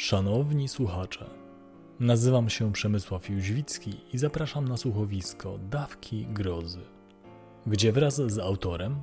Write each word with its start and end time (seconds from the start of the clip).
Szanowni 0.00 0.68
słuchacze, 0.68 1.30
nazywam 2.00 2.50
się 2.50 2.72
Przemysław 2.72 3.30
Jóźwicki 3.30 4.00
i 4.12 4.18
zapraszam 4.18 4.68
na 4.68 4.76
słuchowisko 4.76 5.58
Dawki 5.58 6.26
Grozy, 6.26 6.80
gdzie 7.66 7.92
wraz 7.92 8.16
z 8.16 8.38
autorem 8.38 9.00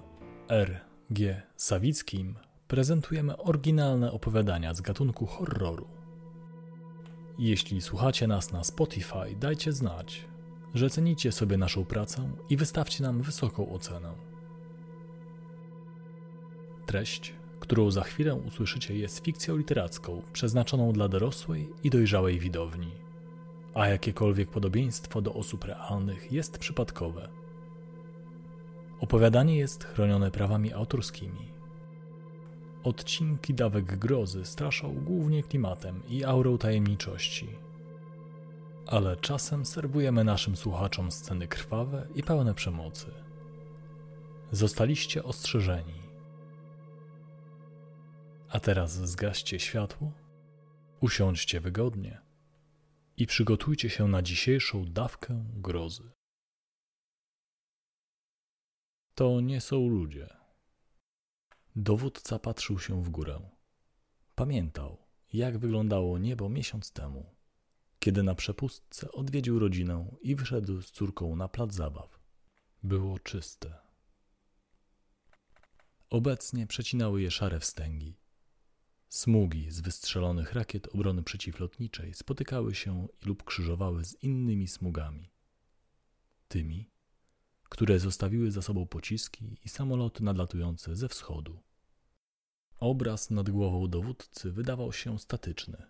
R. 0.49 0.79
G. 1.09 1.41
Sawickim 1.55 2.35
prezentujemy 2.67 3.37
oryginalne 3.37 4.11
opowiadania 4.11 4.73
z 4.73 4.81
gatunku 4.81 5.25
horroru. 5.25 5.87
Jeśli 7.39 7.81
słuchacie 7.81 8.27
nas 8.27 8.51
na 8.51 8.63
Spotify, 8.63 9.35
dajcie 9.39 9.73
znać, 9.73 10.25
że 10.73 10.89
cenicie 10.89 11.31
sobie 11.31 11.57
naszą 11.57 11.85
pracę 11.85 12.29
i 12.49 12.57
wystawcie 12.57 13.03
nam 13.03 13.21
wysoką 13.21 13.69
ocenę. 13.69 14.13
Treść 16.85 17.33
którą 17.67 17.91
za 17.91 18.03
chwilę 18.03 18.35
usłyszycie, 18.35 18.97
jest 18.97 19.25
fikcją 19.25 19.57
literacką 19.57 20.21
przeznaczoną 20.33 20.93
dla 20.93 21.07
dorosłej 21.07 21.69
i 21.83 21.89
dojrzałej 21.89 22.39
widowni, 22.39 22.91
a 23.73 23.87
jakiekolwiek 23.87 24.49
podobieństwo 24.49 25.21
do 25.21 25.33
osób 25.33 25.63
realnych 25.63 26.31
jest 26.31 26.57
przypadkowe. 26.57 27.29
Opowiadanie 28.99 29.57
jest 29.57 29.83
chronione 29.83 30.31
prawami 30.31 30.73
autorskimi. 30.73 31.51
Odcinki 32.83 33.53
dawek 33.53 33.97
grozy 33.97 34.45
straszą 34.45 34.93
głównie 34.93 35.43
klimatem 35.43 36.01
i 36.09 36.23
aurą 36.25 36.57
tajemniczości. 36.57 37.47
Ale 38.85 39.17
czasem 39.17 39.65
serwujemy 39.65 40.23
naszym 40.23 40.55
słuchaczom 40.55 41.11
sceny 41.11 41.47
krwawe 41.47 42.07
i 42.15 42.23
pełne 42.23 42.53
przemocy. 42.53 43.11
Zostaliście 44.51 45.23
ostrzeżeni. 45.23 46.06
A 48.49 48.59
teraz 48.59 48.91
zgaście 48.91 49.59
światło, 49.59 50.11
usiądźcie 50.99 51.59
wygodnie 51.61 52.21
i 53.17 53.27
przygotujcie 53.27 53.89
się 53.89 54.07
na 54.07 54.21
dzisiejszą 54.21 54.85
dawkę 54.85 55.45
grozy. 55.53 56.11
To 59.15 59.41
nie 59.41 59.61
są 59.61 59.87
ludzie. 59.89 60.29
Dowódca 61.75 62.39
patrzył 62.39 62.79
się 62.79 63.03
w 63.03 63.09
górę. 63.09 63.49
Pamiętał, 64.35 64.97
jak 65.33 65.57
wyglądało 65.57 66.17
niebo 66.17 66.49
miesiąc 66.49 66.91
temu, 66.91 67.35
kiedy 67.99 68.23
na 68.23 68.35
przepustce 68.35 69.11
odwiedził 69.11 69.59
rodzinę 69.59 70.17
i 70.21 70.35
wyszedł 70.35 70.81
z 70.81 70.91
córką 70.91 71.35
na 71.35 71.47
plac 71.47 71.73
zabaw. 71.73 72.19
Było 72.83 73.19
czyste. 73.19 73.77
Obecnie 76.09 76.67
przecinały 76.67 77.21
je 77.21 77.31
szare 77.31 77.59
wstęgi 77.59 78.26
Smugi 79.09 79.71
z 79.71 79.81
wystrzelonych 79.81 80.53
rakiet 80.53 80.87
obrony 80.87 81.23
przeciwlotniczej 81.23 82.13
spotykały 82.13 82.75
się 82.75 83.07
lub 83.25 83.43
krzyżowały 83.43 84.05
z 84.05 84.23
innymi 84.23 84.67
smugami. 84.67 85.31
Tymi, 86.47 86.89
które 87.63 87.99
zostawiły 87.99 88.51
za 88.51 88.61
sobą 88.61 88.87
pociski 88.87 89.57
i 89.65 89.69
samoloty 89.69 90.23
nadlatujące 90.23 90.95
ze 90.95 91.09
wschodu. 91.09 91.59
Obraz 92.77 93.29
nad 93.29 93.49
głową 93.49 93.87
dowódcy 93.87 94.51
wydawał 94.51 94.93
się 94.93 95.19
statyczny, 95.19 95.83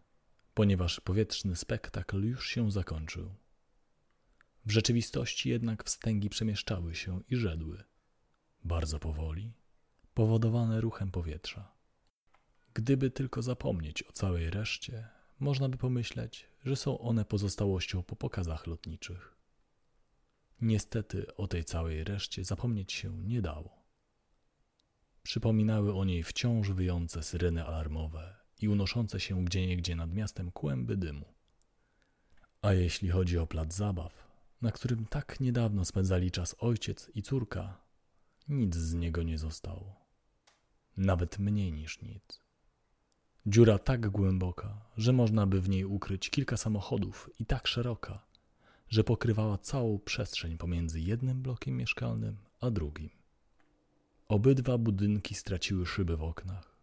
ponieważ 0.53 0.99
powietrzny 0.99 1.55
spektakl 1.55 2.23
już 2.23 2.47
się 2.47 2.71
zakończył. 2.71 3.35
W 4.65 4.71
rzeczywistości 4.71 5.49
jednak 5.49 5.83
wstęgi 5.83 6.29
przemieszczały 6.29 6.95
się 6.95 7.21
i 7.29 7.35
żedły, 7.35 7.83
bardzo 8.63 8.99
powoli, 8.99 9.53
powodowane 10.13 10.81
ruchem 10.81 11.11
powietrza. 11.11 11.76
Gdyby 12.77 13.11
tylko 13.11 13.41
zapomnieć 13.41 14.03
o 14.03 14.11
całej 14.11 14.49
reszcie, 14.49 15.07
można 15.39 15.69
by 15.69 15.77
pomyśleć, 15.77 16.49
że 16.65 16.75
są 16.75 16.99
one 16.99 17.25
pozostałością 17.25 18.03
po 18.03 18.15
pokazach 18.15 18.67
lotniczych. 18.67 19.35
Niestety 20.61 21.35
o 21.35 21.47
tej 21.47 21.63
całej 21.63 22.03
reszcie 22.03 22.43
zapomnieć 22.45 22.93
się 22.93 23.17
nie 23.23 23.41
dało. 23.41 23.83
Przypominały 25.23 25.93
o 25.93 26.05
niej 26.05 26.23
wciąż 26.23 26.69
wyjące 26.69 27.23
syreny 27.23 27.65
alarmowe 27.65 28.35
i 28.61 28.69
unoszące 28.69 29.19
się 29.19 29.45
gdzieniegdzie 29.45 29.95
nad 29.95 30.13
miastem 30.13 30.51
kłęby 30.51 30.97
dymu. 30.97 31.33
A 32.61 32.73
jeśli 32.73 33.09
chodzi 33.09 33.37
o 33.37 33.47
plac 33.47 33.73
zabaw, 33.73 34.27
na 34.61 34.71
którym 34.71 35.05
tak 35.05 35.39
niedawno 35.39 35.85
spędzali 35.85 36.31
czas 36.31 36.55
ojciec 36.59 37.11
i 37.15 37.23
córka, 37.23 37.81
nic 38.47 38.75
z 38.75 38.93
niego 38.93 39.23
nie 39.23 39.37
zostało. 39.37 39.95
Nawet 40.97 41.39
mniej 41.39 41.73
niż 41.73 42.01
nic. 42.01 42.46
Dziura 43.47 43.79
tak 43.79 44.09
głęboka, 44.09 44.81
że 44.97 45.13
można 45.13 45.47
by 45.47 45.61
w 45.61 45.69
niej 45.69 45.85
ukryć 45.85 46.29
kilka 46.29 46.57
samochodów 46.57 47.29
i 47.39 47.45
tak 47.45 47.67
szeroka, 47.67 48.25
że 48.89 49.03
pokrywała 49.03 49.57
całą 49.57 49.99
przestrzeń 49.99 50.57
pomiędzy 50.57 51.01
jednym 51.01 51.41
blokiem 51.41 51.77
mieszkalnym 51.77 52.37
a 52.59 52.71
drugim. 52.71 53.09
Obydwa 54.27 54.77
budynki 54.77 55.35
straciły 55.35 55.85
szyby 55.85 56.17
w 56.17 56.23
oknach, 56.23 56.77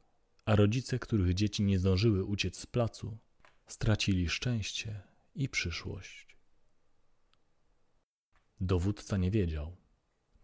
a 0.45 0.57
rodzice, 0.57 0.99
których 0.99 1.35
dzieci 1.35 1.63
nie 1.63 1.79
zdążyły 1.79 2.25
uciec 2.25 2.59
z 2.59 2.67
placu, 2.67 3.19
stracili 3.67 4.29
szczęście 4.29 5.01
i 5.35 5.49
przyszłość. 5.49 6.37
Dowódca 8.61 9.17
nie 9.17 9.31
wiedział, 9.31 9.77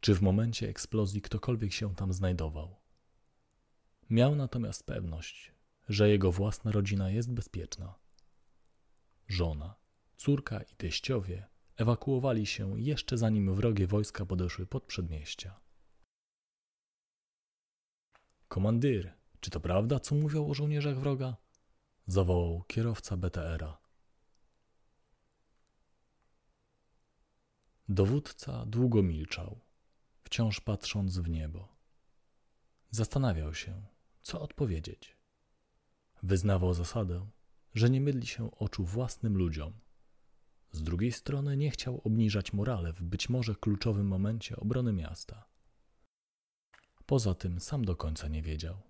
czy 0.00 0.14
w 0.14 0.22
momencie 0.22 0.68
eksplozji 0.68 1.22
ktokolwiek 1.22 1.72
się 1.72 1.94
tam 1.94 2.12
znajdował. 2.12 2.76
Miał 4.10 4.34
natomiast 4.34 4.86
pewność, 4.86 5.52
że 5.90 6.08
jego 6.08 6.32
własna 6.32 6.72
rodzina 6.72 7.10
jest 7.10 7.32
bezpieczna. 7.32 7.94
Żona, 9.28 9.74
córka 10.16 10.62
i 10.62 10.74
teściowie 10.74 11.48
ewakuowali 11.76 12.46
się 12.46 12.80
jeszcze 12.80 13.18
zanim 13.18 13.54
wrogie 13.54 13.86
wojska 13.86 14.26
podeszły 14.26 14.66
pod 14.66 14.84
przedmieścia. 14.84 15.60
Komandyr, 18.48 19.12
czy 19.40 19.50
to 19.50 19.60
prawda, 19.60 20.00
co 20.00 20.14
mówią 20.14 20.48
o 20.48 20.54
żołnierzach 20.54 20.98
wroga? 20.98 21.36
zawołał 22.06 22.62
kierowca 22.62 23.16
BTR-a. 23.16 23.78
Dowódca 27.88 28.66
długo 28.66 29.02
milczał, 29.02 29.60
wciąż 30.24 30.60
patrząc 30.60 31.18
w 31.18 31.28
niebo. 31.28 31.76
Zastanawiał 32.90 33.54
się, 33.54 33.82
co 34.22 34.40
odpowiedzieć. 34.40 35.19
Wyznawał 36.22 36.74
zasadę, 36.74 37.26
że 37.74 37.90
nie 37.90 38.00
mydli 38.00 38.26
się 38.26 38.50
oczu 38.50 38.84
własnym 38.84 39.36
ludziom. 39.36 39.72
Z 40.72 40.82
drugiej 40.82 41.12
strony 41.12 41.56
nie 41.56 41.70
chciał 41.70 42.00
obniżać 42.04 42.52
morale 42.52 42.92
w 42.92 43.02
być 43.02 43.28
może 43.28 43.54
kluczowym 43.54 44.06
momencie 44.06 44.56
obrony 44.56 44.92
miasta. 44.92 45.44
Poza 47.06 47.34
tym 47.34 47.60
sam 47.60 47.84
do 47.84 47.96
końca 47.96 48.28
nie 48.28 48.42
wiedział. 48.42 48.82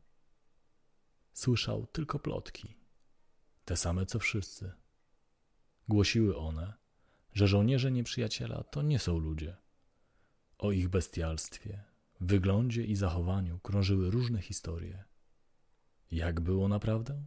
Słyszał 1.32 1.86
tylko 1.86 2.18
plotki, 2.18 2.76
te 3.64 3.76
same 3.76 4.06
co 4.06 4.18
wszyscy. 4.18 4.72
Głosiły 5.88 6.36
one, 6.36 6.74
że 7.32 7.48
żołnierze 7.48 7.90
nieprzyjaciela 7.90 8.64
to 8.64 8.82
nie 8.82 8.98
są 8.98 9.18
ludzie. 9.18 9.56
O 10.58 10.72
ich 10.72 10.88
bestialstwie, 10.88 11.84
wyglądzie 12.20 12.84
i 12.84 12.96
zachowaniu 12.96 13.58
krążyły 13.58 14.10
różne 14.10 14.42
historie. 14.42 15.09
Jak 16.10 16.40
było 16.40 16.68
naprawdę? 16.68 17.24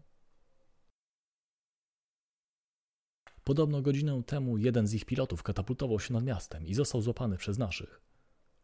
Podobno 3.44 3.82
godzinę 3.82 4.24
temu 4.24 4.58
jeden 4.58 4.88
z 4.88 4.94
ich 4.94 5.06
pilotów 5.06 5.44
katapultował 5.44 6.00
się 6.00 6.14
nad 6.14 6.24
miastem 6.24 6.68
i 6.68 6.74
został 6.74 7.02
złapany 7.02 7.38
przez 7.38 7.58
naszych. 7.58 8.02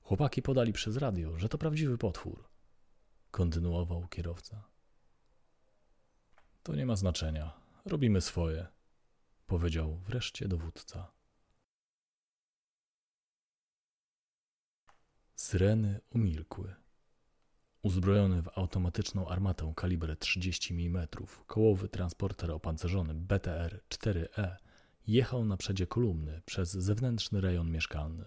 Chłopaki 0.02 0.42
podali 0.42 0.74
przez 0.74 0.98
radio, 0.98 1.38
że 1.38 1.50
to 1.50 1.58
prawdziwy 1.58 1.98
potwór. 1.98 2.50
Kontynuował 3.32 4.08
kierowca. 4.08 4.64
To 6.64 6.76
nie 6.76 6.86
ma 6.86 6.96
znaczenia. 6.96 7.54
Robimy 7.86 8.22
swoje, 8.22 8.68
powiedział 9.48 9.98
wreszcie 9.98 10.48
dowódca. 10.48 11.12
Syreny 15.36 16.00
umilkły. 16.10 16.76
Uzbrojony 17.84 18.42
w 18.42 18.58
automatyczną 18.58 19.28
armatę 19.28 19.74
kaliber 19.76 20.18
30 20.18 20.74
mm, 20.74 21.08
kołowy 21.48 21.90
transporter 21.90 22.52
opancerzony 22.52 23.14
BTR-4E 23.14 24.56
jechał 25.08 25.46
na 25.46 25.58
przedzie 25.58 25.88
kolumny 25.88 26.42
przez 26.46 26.72
zewnętrzny 26.72 27.42
rejon 27.42 27.72
mieszkalny. 27.72 28.26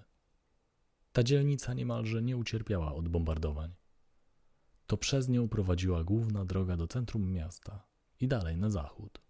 Ta 1.12 1.22
dzielnica 1.22 1.74
niemalże 1.74 2.22
nie 2.22 2.36
ucierpiała 2.36 2.94
od 2.94 3.08
bombardowań. 3.08 3.74
To 4.86 4.96
przez 4.96 5.28
nią 5.28 5.48
prowadziła 5.48 6.04
główna 6.04 6.44
droga 6.44 6.76
do 6.76 6.86
centrum 6.86 7.32
miasta 7.32 7.86
i 8.20 8.28
dalej 8.28 8.56
na 8.56 8.70
zachód. 8.70 9.20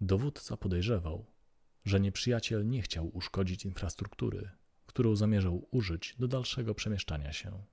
Dowódca 0.00 0.56
podejrzewał, 0.56 1.26
że 1.84 2.00
nieprzyjaciel 2.00 2.68
nie 2.68 2.82
chciał 2.82 3.16
uszkodzić 3.16 3.64
infrastruktury, 3.64 4.50
którą 4.86 5.16
zamierzał 5.16 5.68
użyć 5.70 6.16
do 6.18 6.28
dalszego 6.28 6.74
przemieszczania 6.74 7.32
się. 7.32 7.71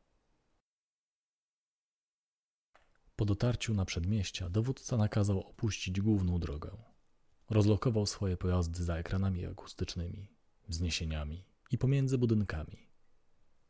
Po 3.19 3.25
dotarciu 3.25 3.73
na 3.73 3.85
przedmieścia 3.85 4.49
dowódca 4.49 4.97
nakazał 4.97 5.39
opuścić 5.39 6.01
główną 6.01 6.39
drogę. 6.39 6.77
Rozlokował 7.49 8.05
swoje 8.05 8.37
pojazdy 8.37 8.83
za 8.83 8.95
ekranami 8.95 9.45
akustycznymi, 9.45 10.27
wzniesieniami 10.67 11.45
i 11.71 11.77
pomiędzy 11.77 12.17
budynkami. 12.17 12.87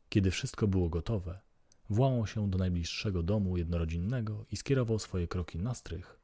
Kiedy 0.08 0.30
wszystko 0.30 0.68
było 0.68 0.88
gotowe, 0.88 1.40
włamał 1.88 2.26
się 2.26 2.50
do 2.50 2.58
najbliższego 2.58 3.22
domu 3.22 3.56
jednorodzinnego 3.56 4.46
i 4.50 4.56
skierował 4.56 4.98
swoje 4.98 5.28
kroki 5.28 5.58
na 5.58 5.74
strych. 5.74 6.20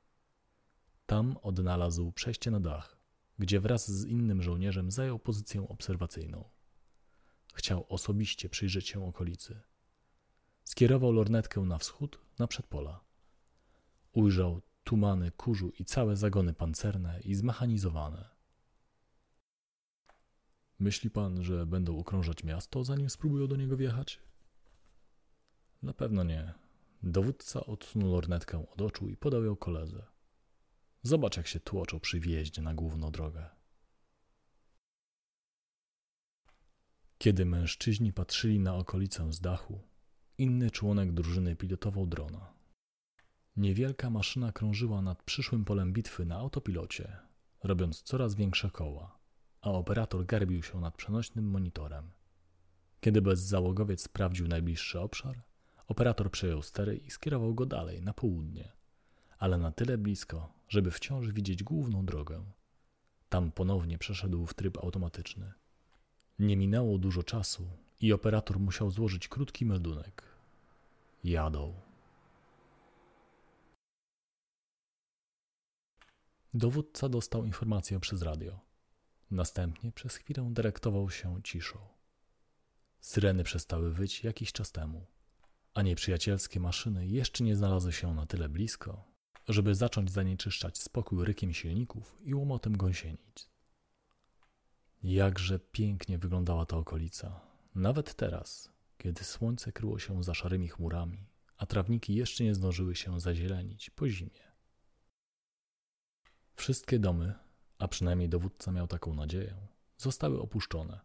Tam 1.07 1.37
odnalazł 1.43 2.13
przejście 2.13 2.51
na 2.51 2.61
dach, 2.61 2.99
gdzie 3.39 3.61
wraz 3.61 3.91
z 3.91 4.07
innym 4.07 4.43
żołnierzem 4.43 4.91
zajął 4.91 5.19
pozycję 5.19 5.69
obserwacyjną. 5.69 6.45
Chciał 7.55 7.87
osobiście 7.89 8.49
przyjrzeć 8.49 8.89
się 8.89 9.07
okolicy. 9.07 9.61
Skierował 10.65 11.13
lornetkę 11.13 11.61
na 11.61 11.79
wschód, 11.79 12.19
na 12.39 12.47
przedpola. 12.47 13.06
Ujrzał 14.17 14.61
tumany 14.85 15.31
kurzu 15.31 15.73
i 15.79 15.85
całe 15.85 16.17
zagony 16.17 16.55
pancerne 16.55 17.21
i 17.21 17.35
zmechanizowane. 17.35 18.29
Myśli 20.79 21.11
pan, 21.11 21.43
że 21.43 21.67
będą 21.67 21.99
okrążać 21.99 22.45
miasto, 22.45 22.85
zanim 22.85 23.11
spróbują 23.11 23.47
do 23.47 23.57
niego 23.57 23.77
wjechać? 23.77 24.23
Na 25.83 25.95
pewno 25.95 26.25
nie. 26.25 26.55
Dowódca 27.03 27.67
odsunął 27.67 28.11
lornetkę 28.11 28.67
od 28.71 28.83
oczu 28.83 29.09
i 29.09 29.17
podał 29.17 29.45
ją 29.45 29.57
koledze. 29.57 30.07
Zobacz, 31.03 31.37
jak 31.37 31.47
się 31.47 31.61
tłoczą 31.61 32.01
przy 32.01 32.21
wjeździe 32.21 32.63
na 32.63 32.75
główną 32.75 33.11
drogę. 33.11 33.51
Kiedy 37.19 37.47
mężczyźni 37.47 38.13
patrzyli 38.13 38.61
na 38.61 38.75
okolicę 38.75 39.33
z 39.33 39.41
dachu, 39.41 39.81
inny 40.39 40.71
członek 40.71 41.13
drużyny 41.13 41.57
pilotował 41.57 42.07
drona. 42.07 42.56
Niewielka 43.57 44.11
maszyna 44.11 44.53
krążyła 44.53 45.03
nad 45.03 45.23
przyszłym 45.23 45.65
polem 45.65 45.93
bitwy 45.93 46.25
na 46.25 46.37
autopilocie, 46.37 47.17
robiąc 47.65 48.03
coraz 48.03 48.35
większe 48.35 48.71
koła, 48.71 49.19
a 49.61 49.71
operator 49.71 50.27
garbił 50.27 50.63
się 50.63 50.81
nad 50.81 50.97
przenośnym 50.97 51.51
monitorem. 51.51 52.11
Kiedy 53.01 53.23
bezzałogowiec 53.23 54.03
sprawdził 54.03 54.49
najbliższy 54.49 55.01
obszar, 55.01 55.43
operator 55.89 56.31
przejął 56.31 56.63
stery 56.63 56.97
i 56.97 57.11
skierował 57.11 57.55
go 57.55 57.67
dalej, 57.67 58.03
na 58.03 58.13
południe, 58.13 58.73
ale 59.39 59.59
na 59.59 59.73
tyle 59.73 59.99
blisko, 59.99 60.53
żeby 60.69 60.91
wciąż 60.91 61.29
widzieć 61.29 61.63
główną 61.63 62.07
drogę. 62.07 62.45
Tam 63.29 63.53
ponownie 63.53 63.99
przeszedł 63.99 64.47
w 64.47 64.55
tryb 64.55 64.79
automatyczny. 64.79 65.53
Nie 66.39 66.57
minęło 66.57 66.99
dużo 66.99 67.23
czasu 67.23 67.69
i 68.01 68.13
operator 68.13 68.61
musiał 68.61 68.91
złożyć 68.91 69.29
krótki 69.29 69.67
meldunek. 69.67 70.23
Jadą. 71.25 71.86
Dowódca 76.57 77.09
dostał 77.09 77.45
informację 77.45 78.01
przez 78.01 78.23
radio. 78.23 78.61
Następnie 79.31 79.93
przez 79.93 80.17
chwilę 80.17 80.49
dyrektował 80.53 81.11
się 81.11 81.41
ciszą. 81.45 81.79
Syreny 83.01 83.45
przestały 83.45 83.93
wyć 83.93 84.25
jakiś 84.25 84.53
czas 84.53 84.73
temu, 84.73 85.07
a 85.75 85.83
nieprzyjacielskie 85.83 86.61
maszyny 86.61 87.07
jeszcze 87.07 87.45
nie 87.45 87.57
znalazły 87.57 87.93
się 87.93 88.15
na 88.15 88.27
tyle 88.27 88.49
blisko, 88.49 89.05
żeby 89.49 89.75
zacząć 89.75 90.11
zanieczyszczać 90.11 90.79
spokój 90.79 91.25
rykiem 91.25 91.53
silników 91.53 92.17
i 92.25 92.35
łomotem 92.35 92.77
gąsienic. 92.77 93.51
Jakże 95.03 95.59
pięknie 95.59 96.19
wyglądała 96.19 96.67
ta 96.67 96.77
okolica, 96.77 97.41
nawet 97.75 98.15
teraz, 98.15 98.73
kiedy 98.99 99.25
słońce 99.25 99.73
kryło 99.73 99.99
się 99.99 100.23
za 100.23 100.35
szarymi 100.35 100.69
chmurami, 100.69 101.27
a 101.57 101.67
trawniki 101.67 102.15
jeszcze 102.15 102.45
nie 102.45 102.55
zdążyły 102.55 102.97
się 102.97 103.21
zazielenić 103.21 103.91
po 103.91 104.09
zimie. 104.09 104.56
Wszystkie 106.57 106.99
domy, 106.99 107.35
a 107.79 107.89
przynajmniej 107.89 108.29
dowódca 108.29 108.73
miał 108.73 108.87
taką 108.87 109.15
nadzieję, 109.15 109.57
zostały 109.99 110.41
opuszczone. 110.41 111.01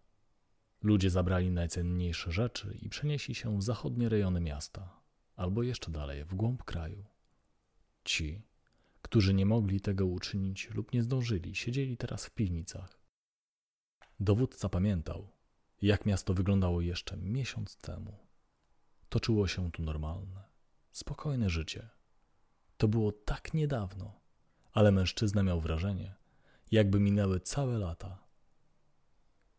Ludzie 0.84 1.10
zabrali 1.10 1.52
najcenniejsze 1.52 2.32
rzeczy 2.32 2.78
i 2.82 2.90
przenieśli 2.90 3.36
się 3.36 3.58
w 3.58 3.64
zachodnie 3.64 4.10
rejony 4.10 4.40
miasta, 4.42 5.02
albo 5.36 5.64
jeszcze 5.64 5.92
dalej, 5.92 6.26
w 6.26 6.36
głąb 6.36 6.64
kraju. 6.64 7.06
Ci, 8.04 8.42
którzy 9.02 9.34
nie 9.34 9.46
mogli 9.46 9.82
tego 9.82 10.06
uczynić 10.06 10.70
lub 10.70 10.94
nie 10.94 11.04
zdążyli, 11.04 11.56
siedzieli 11.56 11.98
teraz 11.98 12.26
w 12.26 12.32
piwnicach. 12.32 13.00
Dowódca 14.20 14.70
pamiętał, 14.70 15.32
jak 15.82 16.06
miasto 16.06 16.34
wyglądało 16.34 16.82
jeszcze 16.82 17.18
miesiąc 17.18 17.78
temu. 17.78 18.18
Toczyło 19.10 19.48
się 19.48 19.72
tu 19.72 19.84
normalne, 19.84 20.44
spokojne 20.92 21.50
życie. 21.50 21.90
To 22.78 22.88
było 22.88 23.12
tak 23.12 23.54
niedawno, 23.54 24.21
ale 24.74 24.92
mężczyzna 24.92 25.44
miał 25.44 25.62
wrażenie, 25.62 26.16
jakby 26.72 27.00
minęły 27.00 27.40
całe 27.40 27.78
lata. 27.78 28.24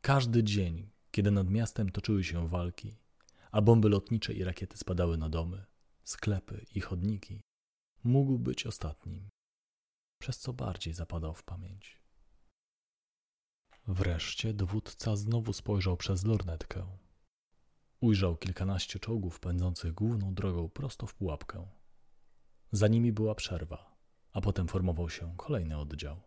Każdy 0.00 0.44
dzień, 0.44 0.90
kiedy 1.10 1.30
nad 1.30 1.50
miastem 1.50 1.90
toczyły 1.90 2.24
się 2.24 2.48
walki, 2.48 2.96
a 3.50 3.62
bomby 3.62 3.88
lotnicze 3.88 4.32
i 4.32 4.44
rakiety 4.44 4.78
spadały 4.78 5.18
na 5.18 5.28
domy, 5.28 5.64
sklepy 6.04 6.66
i 6.74 6.80
chodniki, 6.80 7.40
mógł 8.04 8.38
być 8.38 8.66
ostatnim, 8.66 9.28
przez 10.18 10.38
co 10.38 10.52
bardziej 10.52 10.94
zapadał 10.94 11.34
w 11.34 11.42
pamięć. 11.42 12.02
Wreszcie 13.86 14.54
dowódca 14.54 15.16
znowu 15.16 15.52
spojrzał 15.52 15.96
przez 15.96 16.24
lornetkę. 16.24 16.86
Ujrzał 18.00 18.36
kilkanaście 18.36 18.98
czołgów 18.98 19.40
pędzących 19.40 19.92
główną 19.92 20.34
drogą 20.34 20.68
prosto 20.68 21.06
w 21.06 21.14
pułapkę. 21.14 21.68
Za 22.72 22.88
nimi 22.88 23.12
była 23.12 23.34
przerwa, 23.34 23.91
a 24.32 24.40
potem 24.40 24.68
formował 24.68 25.10
się 25.10 25.34
kolejny 25.36 25.78
oddział. 25.78 26.20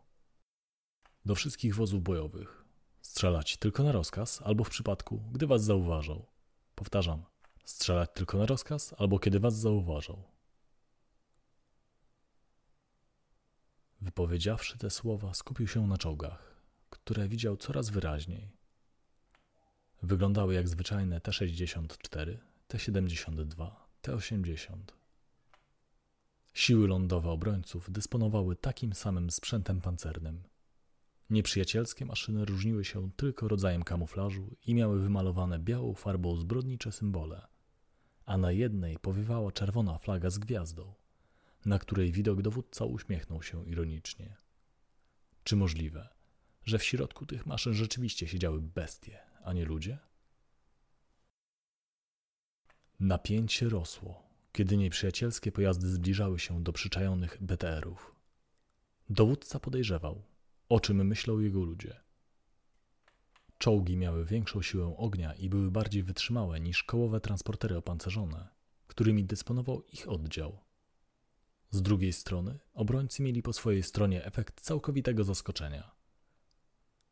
Do 1.25 1.35
wszystkich 1.35 1.75
wozów 1.75 2.03
bojowych. 2.03 2.65
Strzelać 3.01 3.57
tylko 3.57 3.83
na 3.83 3.91
rozkaz, 3.91 4.41
albo 4.41 4.63
w 4.63 4.69
przypadku, 4.69 5.23
gdy 5.31 5.47
was 5.47 5.63
zauważą. 5.63 6.25
Powtarzam, 6.75 7.23
strzelać 7.65 8.09
tylko 8.13 8.37
na 8.37 8.45
rozkaz, 8.45 8.95
albo 8.97 9.19
kiedy 9.19 9.39
was 9.39 9.59
zauważą. 9.59 10.23
Wypowiedziawszy 14.01 14.77
te 14.77 14.89
słowa, 14.89 15.33
skupił 15.33 15.67
się 15.67 15.87
na 15.87 15.97
czołgach 15.97 16.55
które 17.05 17.27
widział 17.27 17.57
coraz 17.57 17.89
wyraźniej. 17.89 18.51
Wyglądały 20.03 20.53
jak 20.53 20.67
zwyczajne 20.67 21.21
T-64, 21.21 22.37
T-72, 22.67 23.71
T-80. 24.01 24.77
Siły 26.55 26.87
lądowe 26.87 27.29
obrońców 27.29 27.91
dysponowały 27.91 28.55
takim 28.55 28.93
samym 28.93 29.31
sprzętem 29.31 29.81
pancernym. 29.81 30.43
Nieprzyjacielskie 31.29 32.05
maszyny 32.05 32.45
różniły 32.45 32.85
się 32.85 33.11
tylko 33.11 33.47
rodzajem 33.47 33.83
kamuflażu 33.83 34.55
i 34.65 34.73
miały 34.73 34.99
wymalowane 34.99 35.59
białą 35.59 35.93
farbą 35.93 36.35
zbrodnicze 36.35 36.91
symbole, 36.91 37.47
a 38.25 38.37
na 38.37 38.51
jednej 38.51 38.99
powiewała 38.99 39.51
czerwona 39.51 39.97
flaga 39.97 40.29
z 40.29 40.37
gwiazdą, 40.37 40.93
na 41.65 41.79
której 41.79 42.11
widok 42.11 42.41
dowódca 42.41 42.85
uśmiechnął 42.85 43.43
się 43.43 43.65
ironicznie. 43.65 44.37
Czy 45.43 45.55
możliwe, 45.55 46.09
że 46.65 46.79
w 46.79 46.83
środku 46.83 47.25
tych 47.25 47.45
maszyn 47.45 47.73
rzeczywiście 47.73 48.27
siedziały 48.27 48.61
bestie, 48.61 49.19
a 49.43 49.53
nie 49.53 49.65
ludzie? 49.65 49.99
Napięcie 52.99 53.69
rosło, 53.69 54.24
kiedy 54.55 54.77
nieprzyjacielskie 54.77 55.51
pojazdy 55.51 55.89
zbliżały 55.89 56.39
się 56.39 56.63
do 56.63 56.73
przyczajonych 56.73 57.37
BTR-ów. 57.41 58.15
Dowódca 59.09 59.59
podejrzewał, 59.59 60.23
o 60.69 60.79
czym 60.79 61.07
myślą 61.07 61.39
jego 61.39 61.63
ludzie. 61.63 61.99
Czołgi 63.57 63.97
miały 63.97 64.25
większą 64.25 64.61
siłę 64.61 64.95
ognia 64.97 65.33
i 65.33 65.49
były 65.49 65.71
bardziej 65.71 66.03
wytrzymałe 66.03 66.59
niż 66.59 66.83
kołowe 66.83 67.21
transportery 67.21 67.77
opancerzone, 67.77 68.47
którymi 68.87 69.23
dysponował 69.23 69.83
ich 69.83 70.09
oddział. 70.09 70.59
Z 71.69 71.81
drugiej 71.81 72.13
strony, 72.13 72.59
obrońcy 72.73 73.23
mieli 73.23 73.43
po 73.43 73.53
swojej 73.53 73.83
stronie 73.83 74.25
efekt 74.25 74.61
całkowitego 74.61 75.23
zaskoczenia. 75.23 75.91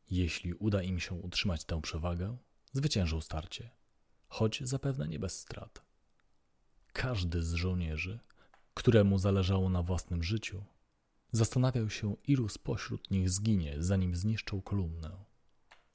Jeśli 0.10 0.54
uda 0.54 0.84
im 0.84 1.00
się 1.00 1.16
utrzymać 1.16 1.66
tę 1.66 1.82
przewagę, 1.82 2.38
zwyciężą 2.74 3.22
starcie, 3.22 3.70
choć 4.28 4.62
zapewne 4.64 5.08
nie 5.08 5.20
bez 5.20 5.40
strat. 5.40 5.93
Każdy 6.94 7.44
z 7.44 7.54
żołnierzy, 7.54 8.20
któremu 8.74 9.18
zależało 9.18 9.70
na 9.70 9.84
własnym 9.84 10.24
życiu, 10.24 10.64
zastanawiał 11.32 11.90
się, 11.90 12.16
ilu 12.28 12.50
spośród 12.50 13.12
nich 13.12 13.30
zginie, 13.30 13.76
zanim 13.80 14.16
zniszczą 14.16 14.62
kolumnę. 14.62 15.12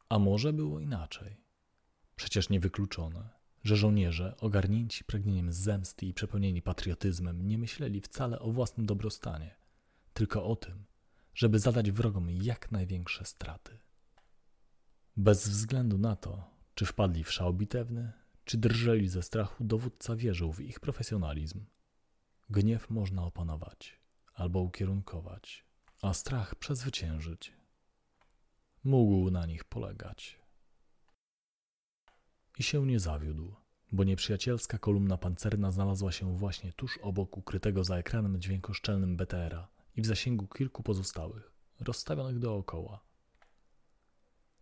A 0.09 0.19
może 0.19 0.53
było 0.53 0.81
inaczej? 0.81 1.41
Przecież 2.17 2.49
niewykluczone, 2.49 3.29
że 3.65 3.77
żołnierze, 3.77 4.37
ogarnięci 4.41 5.05
pragnieniem 5.05 5.53
zemsty 5.53 6.07
i 6.07 6.15
przepełnieni 6.15 6.63
patriotyzmem, 6.63 7.49
nie 7.49 7.59
myśleli 7.59 8.01
wcale 8.01 8.39
o 8.39 8.53
własnym 8.53 8.87
dobrostanie, 8.87 9.55
tylko 10.13 10.45
o 10.45 10.57
tym, 10.57 10.85
żeby 11.35 11.59
zadać 11.59 11.91
wrogom 11.91 12.31
jak 12.31 12.73
największe 12.73 13.25
straty. 13.25 13.79
Bez 15.17 15.49
względu 15.49 15.99
na 15.99 16.17
to, 16.17 16.51
czy 16.75 16.87
wpadli 16.87 17.25
w 17.25 17.33
szał 17.33 17.55
bitewny, 17.55 18.13
czy 18.49 18.59
drżeli 18.59 19.09
ze 19.09 19.23
strachu, 19.23 19.65
dowódca 19.65 20.17
wierzył 20.17 20.53
w 20.53 20.61
ich 20.61 20.81
profesjonalizm. 20.81 21.65
Gniew 22.51 22.91
można 22.91 23.25
opanować 23.25 24.01
albo 24.35 24.61
ukierunkować, 24.61 25.65
a 26.03 26.15
strach 26.15 26.55
przezwyciężyć. 26.55 27.53
Mógł 28.85 29.31
na 29.31 29.47
nich 29.47 29.65
polegać. 29.65 30.39
I 32.59 32.63
się 32.63 32.87
nie 32.87 33.01
zawiódł, 33.01 33.55
bo 33.93 34.05
nieprzyjacielska 34.05 34.79
kolumna 34.79 35.19
pancerna 35.19 35.71
znalazła 35.71 36.13
się 36.13 36.37
właśnie 36.37 36.73
tuż 36.73 36.99
obok 36.99 37.37
ukrytego 37.37 37.85
za 37.85 37.97
ekranem 37.97 38.41
dźwiękoszczelnym 38.41 39.17
BTR-a 39.17 39.69
i 39.97 40.03
w 40.03 40.07
zasięgu 40.07 40.47
kilku 40.47 40.83
pozostałych, 40.83 41.53
rozstawionych 41.81 42.39
dookoła. 42.39 43.01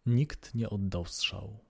Nikt 0.07 0.55
nie 0.55 0.71
oddał 0.71 1.05
strzału. 1.05 1.66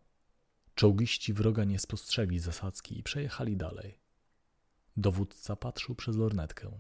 Czołgiści 0.76 1.32
wroga 1.32 1.64
nie 1.64 1.78
spostrzegli 1.78 2.38
zasadzki 2.38 2.98
i 2.98 3.02
przejechali 3.02 3.56
dalej. 3.56 4.00
Dowódca 4.96 5.56
patrzył 5.56 5.94
przez 5.94 6.16
lornetkę. 6.16 6.78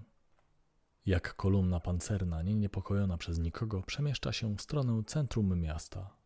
Jak 1.06 1.36
kolumna 1.36 1.80
pancerna, 1.80 2.42
nie 2.42 2.54
niepokojona 2.54 3.16
przez 3.18 3.38
nikogo, 3.38 3.82
przemieszcza 3.82 4.32
się 4.32 4.56
w 4.56 4.62
stronę 4.62 5.02
centrum 5.06 5.60
miasta. 5.60 6.16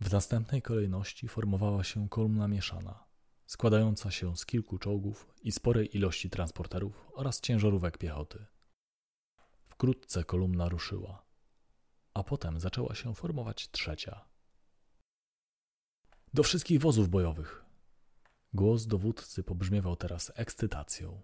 W 0.00 0.12
następnej 0.12 0.62
kolejności 0.62 1.28
formowała 1.28 1.84
się 1.84 2.08
kolumna 2.08 2.48
mieszana, 2.48 3.04
składająca 3.46 4.10
się 4.10 4.36
z 4.36 4.46
kilku 4.46 4.78
czołgów 4.78 5.34
i 5.42 5.52
sporej 5.52 5.96
ilości 5.96 6.30
transporterów 6.30 7.10
oraz 7.12 7.40
ciężarówek 7.40 7.98
piechoty. 7.98 8.46
Wkrótce 9.68 10.24
kolumna 10.24 10.68
ruszyła, 10.68 11.24
a 12.14 12.24
potem 12.24 12.60
zaczęła 12.60 12.94
się 12.94 13.14
formować 13.14 13.70
trzecia. 13.70 14.33
Do 16.34 16.42
wszystkich 16.42 16.80
wozów 16.80 17.08
bojowych! 17.08 17.64
Głos 18.54 18.86
dowódcy 18.86 19.42
pobrzmiewał 19.42 19.96
teraz 19.96 20.32
ekscytacją. 20.34 21.20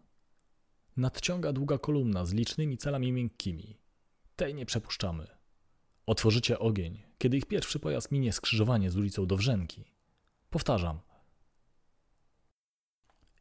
Nadciąga 0.96 1.52
długa 1.52 1.78
kolumna 1.78 2.24
z 2.24 2.32
licznymi 2.32 2.78
celami 2.78 3.12
miękkimi. 3.12 3.78
Tej 4.36 4.54
nie 4.54 4.66
przepuszczamy. 4.66 5.26
Otworzycie 6.06 6.58
ogień, 6.58 7.02
kiedy 7.18 7.36
ich 7.36 7.46
pierwszy 7.46 7.78
pojazd 7.78 8.12
minie 8.12 8.32
skrzyżowanie 8.32 8.90
z 8.90 8.96
ulicą 8.96 9.26
Dowrzenki. 9.26 9.84
Powtarzam. 10.50 11.00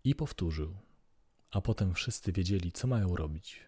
I 0.03 0.15
powtórzył. 0.15 0.77
A 1.51 1.61
potem 1.61 1.93
wszyscy 1.93 2.31
wiedzieli, 2.31 2.71
co 2.71 2.87
mają 2.87 3.15
robić. 3.15 3.59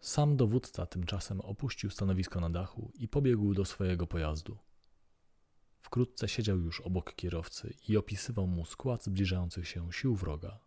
Sam 0.00 0.36
dowódca 0.36 0.86
tymczasem 0.86 1.40
opuścił 1.40 1.90
stanowisko 1.90 2.40
na 2.40 2.50
dachu 2.50 2.92
i 2.94 3.08
pobiegł 3.08 3.54
do 3.54 3.64
swojego 3.64 4.06
pojazdu. 4.06 4.65
Wkrótce 5.86 6.28
siedział 6.28 6.58
już 6.58 6.80
obok 6.80 7.14
kierowcy 7.14 7.74
i 7.88 7.96
opisywał 7.96 8.46
mu 8.46 8.64
skład 8.64 9.04
zbliżających 9.04 9.68
się 9.68 9.92
sił 9.92 10.16
wroga. 10.16 10.58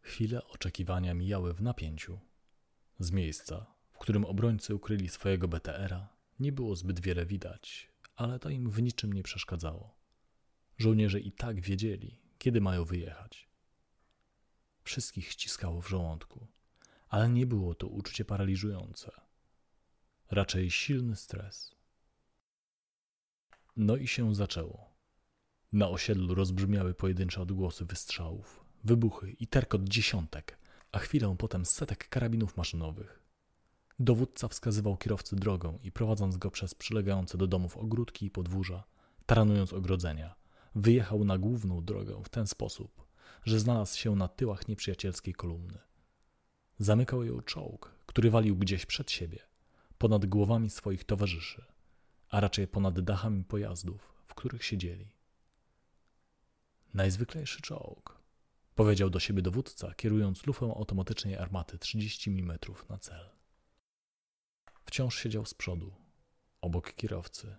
Chwile 0.00 0.44
oczekiwania 0.44 1.14
mijały 1.14 1.54
w 1.54 1.62
napięciu. 1.62 2.20
Z 2.98 3.10
miejsca, 3.10 3.66
w 3.92 3.98
którym 3.98 4.24
obrońcy 4.24 4.74
ukryli 4.74 5.08
swojego 5.08 5.48
BTR-a, 5.48 6.08
nie 6.38 6.52
było 6.52 6.76
zbyt 6.76 7.00
wiele 7.00 7.26
widać, 7.26 7.90
ale 8.16 8.38
to 8.38 8.50
im 8.50 8.70
w 8.70 8.82
niczym 8.82 9.12
nie 9.12 9.22
przeszkadzało. 9.22 9.94
Żołnierze 10.78 11.20
i 11.20 11.32
tak 11.32 11.60
wiedzieli, 11.60 12.20
kiedy 12.38 12.60
mają 12.60 12.84
wyjechać. 12.84 13.48
Wszystkich 14.82 15.30
ściskało 15.30 15.82
w 15.82 15.88
żołądku, 15.88 16.46
ale 17.08 17.28
nie 17.28 17.46
było 17.46 17.74
to 17.74 17.86
uczucie 17.86 18.24
paraliżujące. 18.24 19.10
Raczej 20.30 20.70
silny 20.70 21.16
stres. 21.16 21.79
No 23.82 23.96
i 23.96 24.06
się 24.06 24.34
zaczęło. 24.34 24.90
Na 25.72 25.88
osiedlu 25.88 26.34
rozbrzmiały 26.34 26.94
pojedyncze 26.94 27.42
odgłosy 27.42 27.84
wystrzałów, 27.84 28.64
wybuchy 28.84 29.30
i 29.30 29.46
terkot 29.46 29.88
dziesiątek, 29.88 30.58
a 30.92 30.98
chwilę 30.98 31.34
potem 31.38 31.66
setek 31.66 32.08
karabinów 32.08 32.56
maszynowych. 32.56 33.22
Dowódca 33.98 34.48
wskazywał 34.48 34.96
kierowcy 34.96 35.36
drogą 35.36 35.78
i 35.82 35.92
prowadząc 35.92 36.36
go 36.36 36.50
przez 36.50 36.74
przylegające 36.74 37.38
do 37.38 37.46
domów 37.46 37.76
ogródki 37.76 38.26
i 38.26 38.30
podwórza, 38.30 38.84
taranując 39.26 39.72
ogrodzenia, 39.72 40.34
wyjechał 40.74 41.24
na 41.24 41.38
główną 41.38 41.84
drogę 41.84 42.22
w 42.24 42.28
ten 42.28 42.46
sposób, 42.46 43.06
że 43.44 43.60
znalazł 43.60 43.98
się 43.98 44.16
na 44.16 44.28
tyłach 44.28 44.68
nieprzyjacielskiej 44.68 45.34
kolumny. 45.34 45.78
Zamykał 46.78 47.24
ją 47.24 47.40
czołg, 47.40 47.94
który 48.06 48.30
walił 48.30 48.56
gdzieś 48.56 48.86
przed 48.86 49.10
siebie, 49.10 49.38
ponad 49.98 50.26
głowami 50.26 50.70
swoich 50.70 51.04
towarzyszy, 51.04 51.64
a 52.30 52.40
raczej 52.40 52.68
ponad 52.68 53.00
dachami 53.00 53.44
pojazdów, 53.44 54.12
w 54.26 54.34
których 54.34 54.64
siedzieli. 54.64 55.06
Najzwyklejszy 56.94 57.62
czołg, 57.62 58.20
powiedział 58.74 59.10
do 59.10 59.20
siebie 59.20 59.42
dowódca, 59.42 59.94
kierując 59.94 60.46
lufę 60.46 60.66
automatycznej 60.66 61.36
armaty 61.36 61.78
30 61.78 62.30
mm 62.30 62.58
na 62.88 62.98
cel. 62.98 63.30
Wciąż 64.84 65.18
siedział 65.18 65.46
z 65.46 65.54
przodu, 65.54 65.92
obok 66.60 66.94
kierowcy, 66.94 67.56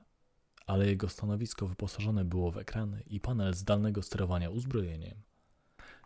ale 0.65 0.87
jego 0.87 1.09
stanowisko 1.09 1.67
wyposażone 1.67 2.25
było 2.25 2.51
w 2.51 2.57
ekrany 2.57 3.03
i 3.07 3.19
panel 3.19 3.53
zdalnego 3.53 4.03
sterowania 4.03 4.49
uzbrojeniem. 4.49 5.21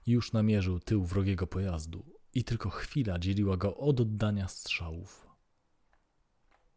Już 0.07 0.33
namierzył 0.33 0.79
tył 0.79 1.05
wrogiego 1.05 1.47
pojazdu 1.47 2.05
i 2.33 2.43
tylko 2.43 2.69
chwila 2.69 3.19
dzieliła 3.19 3.57
go 3.57 3.77
od 3.77 3.99
oddania 3.99 4.47
strzałów. 4.47 5.24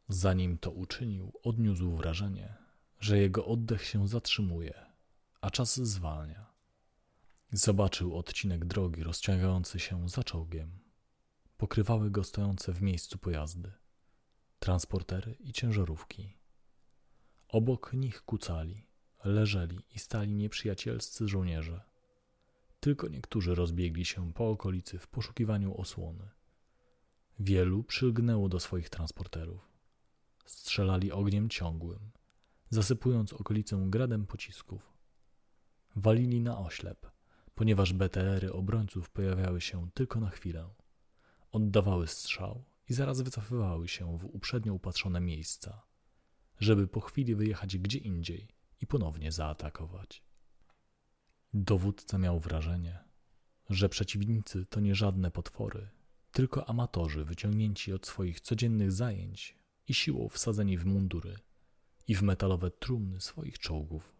Zanim 0.09 0.59
to 0.59 0.71
uczynił, 0.71 1.33
odniósł 1.43 1.97
wrażenie, 1.97 2.55
że 3.01 3.19
jego 3.19 3.47
oddech 3.47 3.85
się 3.85 4.09
zatrzymuje, 4.09 4.87
a 5.41 5.51
czas 5.51 5.81
zwalnia. 5.81 6.47
Zobaczył 7.53 8.17
odcinek 8.17 8.65
drogi 8.65 9.03
rozciągający 9.03 9.79
się 9.79 10.09
za 10.09 10.25
czołgiem. 10.25 10.79
Pokrywały 11.57 12.11
go 12.11 12.25
stojące 12.25 12.73
w 12.73 12.83
miejscu 12.83 13.19
pojazdy, 13.19 13.73
transportery 14.59 15.37
i 15.41 15.53
ciężarówki. 15.53 16.37
Obok 17.49 17.93
nich 17.93 18.23
kucali, 18.23 18.87
leżeli 19.25 19.79
i 19.95 19.99
stali 19.99 20.35
nieprzyjacielscy 20.35 21.29
żołnierze. 21.29 21.81
Tylko 22.81 23.09
niektórzy 23.09 23.55
rozbiegli 23.55 24.05
się 24.05 24.33
po 24.33 24.51
okolicy 24.51 24.99
w 24.99 25.07
poszukiwaniu 25.07 25.81
osłony. 25.81 26.29
Wielu 27.41 27.85
przylgnęło 27.85 28.49
do 28.49 28.61
swoich 28.61 28.91
transporterów. 28.91 29.78
Strzelali 30.49 31.13
ogniem 31.13 31.49
ciągłym, 31.49 32.11
zasypując 32.71 33.33
okolicę 33.33 33.87
gradem 33.87 34.27
pocisków. 34.27 34.93
Walili 35.97 36.41
na 36.41 36.59
oślep, 36.59 37.11
ponieważ 37.55 37.93
BTR-y 37.93 38.53
obrońców 38.53 39.11
pojawiały 39.11 39.61
się 39.61 39.91
tylko 39.95 40.21
na 40.21 40.31
chwilę. 40.31 40.69
Oddawały 41.53 42.07
strzał 42.07 42.65
i 42.89 42.95
zaraz 42.95 43.21
wycofywały 43.21 43.89
się 43.89 44.19
w 44.19 44.25
uprzednio 44.25 44.75
upatrzone 44.75 45.21
miejsca, 45.21 45.83
żeby 46.61 46.89
po 46.89 47.01
chwili 47.01 47.35
wyjechać 47.35 47.79
gdzie 47.79 47.99
indziej 47.99 48.49
i 48.81 48.87
ponownie 48.87 49.33
zaatakować. 49.33 50.23
Dowódca 51.55 52.19
miał 52.19 52.41
wrażenie, 52.41 53.05
że 53.71 53.89
przeciwnicy 53.89 54.67
to 54.67 54.81
nie 54.81 54.95
żadne 54.95 55.31
potwory, 55.31 55.89
tylko 56.33 56.69
amatorzy 56.69 57.25
wyciągnięci 57.25 57.93
od 57.93 58.07
swoich 58.07 58.41
codziennych 58.41 58.93
zajęć 58.93 59.58
i 59.89 59.95
siłą 59.95 60.29
wsadzeni 60.29 60.79
w 60.79 60.85
mundury 60.85 61.39
i 62.09 62.15
w 62.15 62.23
metalowe 62.23 62.71
trumny 62.71 63.21
swoich 63.21 63.59
czołgów. 63.59 64.17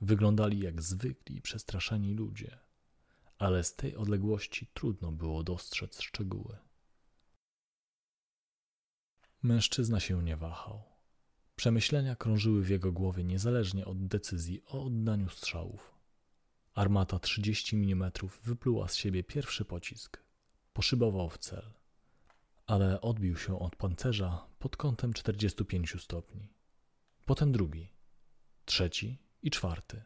Wyglądali 0.00 0.58
jak 0.58 0.82
zwykli 0.82 1.36
i 1.36 1.42
przestraszeni 1.42 2.14
ludzie, 2.14 2.58
ale 3.38 3.64
z 3.64 3.74
tej 3.76 3.96
odległości 3.96 4.66
trudno 4.74 5.12
było 5.12 5.42
dostrzec 5.42 6.00
szczegóły. 6.00 6.56
Mężczyzna 9.42 10.00
się 10.00 10.22
nie 10.22 10.36
wahał. 10.36 10.82
Przemyślenia 11.56 12.16
krążyły 12.16 12.62
w 12.62 12.68
jego 12.70 12.92
głowie 12.92 13.24
niezależnie 13.24 13.86
od 13.86 14.06
decyzji 14.06 14.62
o 14.66 14.84
oddaniu 14.84 15.28
strzałów. 15.28 15.94
Armata 16.74 17.18
30 17.18 17.76
mm 17.76 18.12
wypluła 18.42 18.88
z 18.88 18.96
siebie 18.96 19.24
pierwszy 19.24 19.64
pocisk. 19.64 20.22
Poszybował 20.72 21.30
w 21.30 21.38
cel, 21.38 21.72
ale 22.70 23.00
odbił 23.00 23.36
się 23.36 23.58
od 23.58 23.76
pancerza 23.76 24.46
pod 24.58 24.76
kątem 24.76 25.12
45 25.12 26.02
stopni. 26.02 26.52
Potem 27.26 27.52
drugi, 27.52 27.92
trzeci 28.64 29.18
i 29.42 29.50
czwarty. 29.50 30.02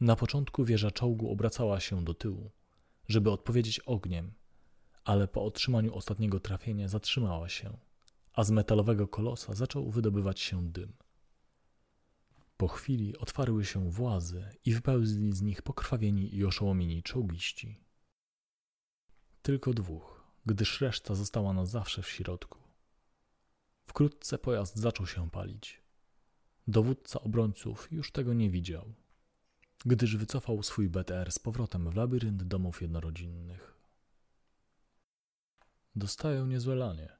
Na 0.00 0.16
początku 0.16 0.64
wieża 0.64 0.90
czołgu 0.90 1.30
obracała 1.30 1.80
się 1.80 2.04
do 2.04 2.14
tyłu, 2.14 2.50
żeby 3.08 3.30
odpowiedzieć 3.30 3.80
ogniem, 3.80 4.32
ale 5.04 5.28
po 5.28 5.44
otrzymaniu 5.44 5.94
ostatniego 5.94 6.40
trafienia 6.40 6.88
zatrzymała 6.88 7.48
się, 7.48 7.78
a 8.32 8.44
z 8.44 8.50
metalowego 8.50 9.08
kolosa 9.08 9.54
zaczął 9.54 9.90
wydobywać 9.90 10.40
się 10.40 10.68
dym. 10.68 10.92
Po 12.56 12.68
chwili 12.68 13.16
otwarły 13.18 13.64
się 13.64 13.90
włazy 13.90 14.50
i 14.64 14.74
wypełzli 14.74 15.32
z 15.32 15.42
nich 15.42 15.62
pokrwawieni 15.62 16.34
i 16.34 16.44
oszołomieni 16.44 17.02
czołgiści. 17.02 17.80
Tylko 19.42 19.74
dwóch, 19.74 20.17
gdyż 20.48 20.80
reszta 20.80 21.14
została 21.14 21.52
na 21.52 21.66
zawsze 21.66 22.02
w 22.02 22.08
środku. 22.08 22.58
Wkrótce 23.86 24.38
pojazd 24.38 24.76
zaczął 24.76 25.06
się 25.06 25.30
palić. 25.30 25.82
Dowódca 26.66 27.20
obrońców 27.20 27.92
już 27.92 28.12
tego 28.12 28.34
nie 28.34 28.50
widział. 28.50 28.94
gdyż 29.84 30.16
wycofał 30.16 30.62
swój 30.62 30.88
BTR 30.88 31.32
z 31.32 31.38
powrotem 31.38 31.90
w 31.90 31.96
labirynt 31.96 32.42
domów 32.42 32.82
jednorodzinnych. 32.82 33.74
Dostają 35.96 36.46
niezłe 36.46 36.74
lanie, 36.74 37.16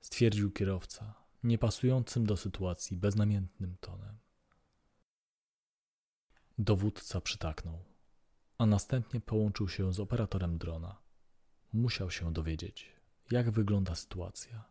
stwierdził 0.00 0.50
kierowca, 0.52 1.14
niepasującym 1.42 2.26
do 2.26 2.36
sytuacji 2.36 2.96
beznamiętnym 2.96 3.76
tonem. 3.80 4.18
Dowódca 6.58 7.20
przytaknął, 7.20 7.84
a 8.58 8.66
następnie 8.66 9.20
połączył 9.20 9.68
się 9.68 9.92
z 9.92 10.00
operatorem 10.00 10.58
drona. 10.58 11.07
Musiał 11.72 12.10
się 12.10 12.32
dowiedzieć, 12.32 12.92
jak 13.30 13.50
wygląda 13.50 13.94
sytuacja. 13.94 14.64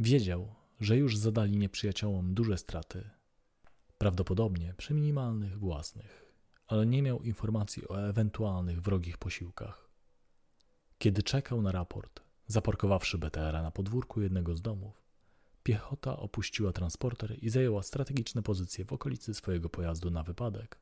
Wiedział, 0.00 0.54
że 0.80 0.96
już 0.96 1.16
zadali 1.16 1.56
nieprzyjaciołom 1.56 2.34
duże 2.34 2.58
straty, 2.58 3.10
prawdopodobnie 3.98 4.74
przy 4.74 4.94
minimalnych 4.94 5.58
własnych, 5.58 6.24
ale 6.66 6.86
nie 6.86 7.02
miał 7.02 7.22
informacji 7.22 7.88
o 7.88 8.08
ewentualnych 8.08 8.82
wrogich 8.82 9.18
posiłkach. 9.18 9.88
Kiedy 10.98 11.22
czekał 11.22 11.62
na 11.62 11.72
raport, 11.72 12.20
zaparkowawszy 12.46 13.18
BTR 13.18 13.52
na 13.52 13.70
podwórku 13.70 14.20
jednego 14.20 14.56
z 14.56 14.62
domów, 14.62 15.02
piechota 15.62 16.16
opuściła 16.16 16.72
transporter 16.72 17.36
i 17.44 17.50
zajęła 17.50 17.82
strategiczne 17.82 18.42
pozycje 18.42 18.84
w 18.84 18.92
okolicy 18.92 19.34
swojego 19.34 19.68
pojazdu 19.68 20.10
na 20.10 20.22
wypadek, 20.22 20.78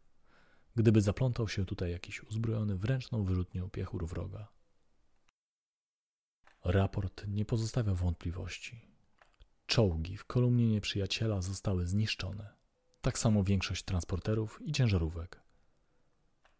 gdyby 0.74 1.00
zaplątał 1.00 1.48
się 1.48 1.66
tutaj 1.66 1.90
jakiś 1.90 2.22
uzbrojony 2.22 2.76
w 2.76 2.84
ręczną 2.84 3.24
wyrzutnią 3.24 3.70
piechur 3.70 4.06
wroga. 4.06 4.59
Raport 6.64 7.26
nie 7.28 7.44
pozostawia 7.44 7.94
wątpliwości. 7.94 8.80
Czołgi 9.66 10.16
w 10.16 10.24
kolumnie 10.24 10.68
nieprzyjaciela 10.68 11.42
zostały 11.42 11.86
zniszczone. 11.86 12.54
Tak 13.00 13.18
samo 13.18 13.44
większość 13.44 13.82
transporterów 13.82 14.60
i 14.62 14.72
ciężarówek. 14.72 15.40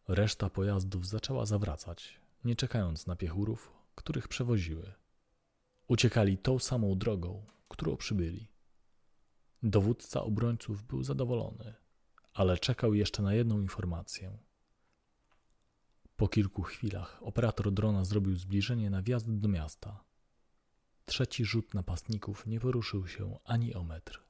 Reszta 0.08 0.50
pojazdów 0.50 1.06
zaczęła 1.06 1.46
zawracać, 1.46 2.20
nie 2.44 2.56
czekając 2.56 3.06
na 3.06 3.16
piechurów, 3.16 3.72
których 3.94 4.28
przewoziły. 4.28 4.92
Uciekali 5.88 6.38
tą 6.38 6.58
samą 6.58 6.98
drogą, 6.98 7.46
którą 7.68 7.96
przybyli. 7.96 8.48
Dowódca 9.62 10.22
obrońców 10.22 10.82
był 10.82 11.02
zadowolony, 11.02 11.74
ale 12.34 12.58
czekał 12.58 12.94
jeszcze 12.94 13.22
na 13.22 13.34
jedną 13.34 13.60
informację. 13.60 14.38
Po 16.20 16.28
kilku 16.28 16.62
chwilach 16.62 17.22
operator 17.22 17.72
drona 17.72 18.04
zrobił 18.04 18.36
zbliżenie 18.36 18.90
na 18.90 19.02
wjazd 19.02 19.30
do 19.30 19.48
miasta. 19.48 20.04
Trzeci 21.04 21.44
rzut 21.44 21.74
napastników 21.74 22.46
nie 22.46 22.60
poruszył 22.60 23.08
się 23.08 23.38
ani 23.44 23.74
o 23.74 23.84
metr. 23.84 24.22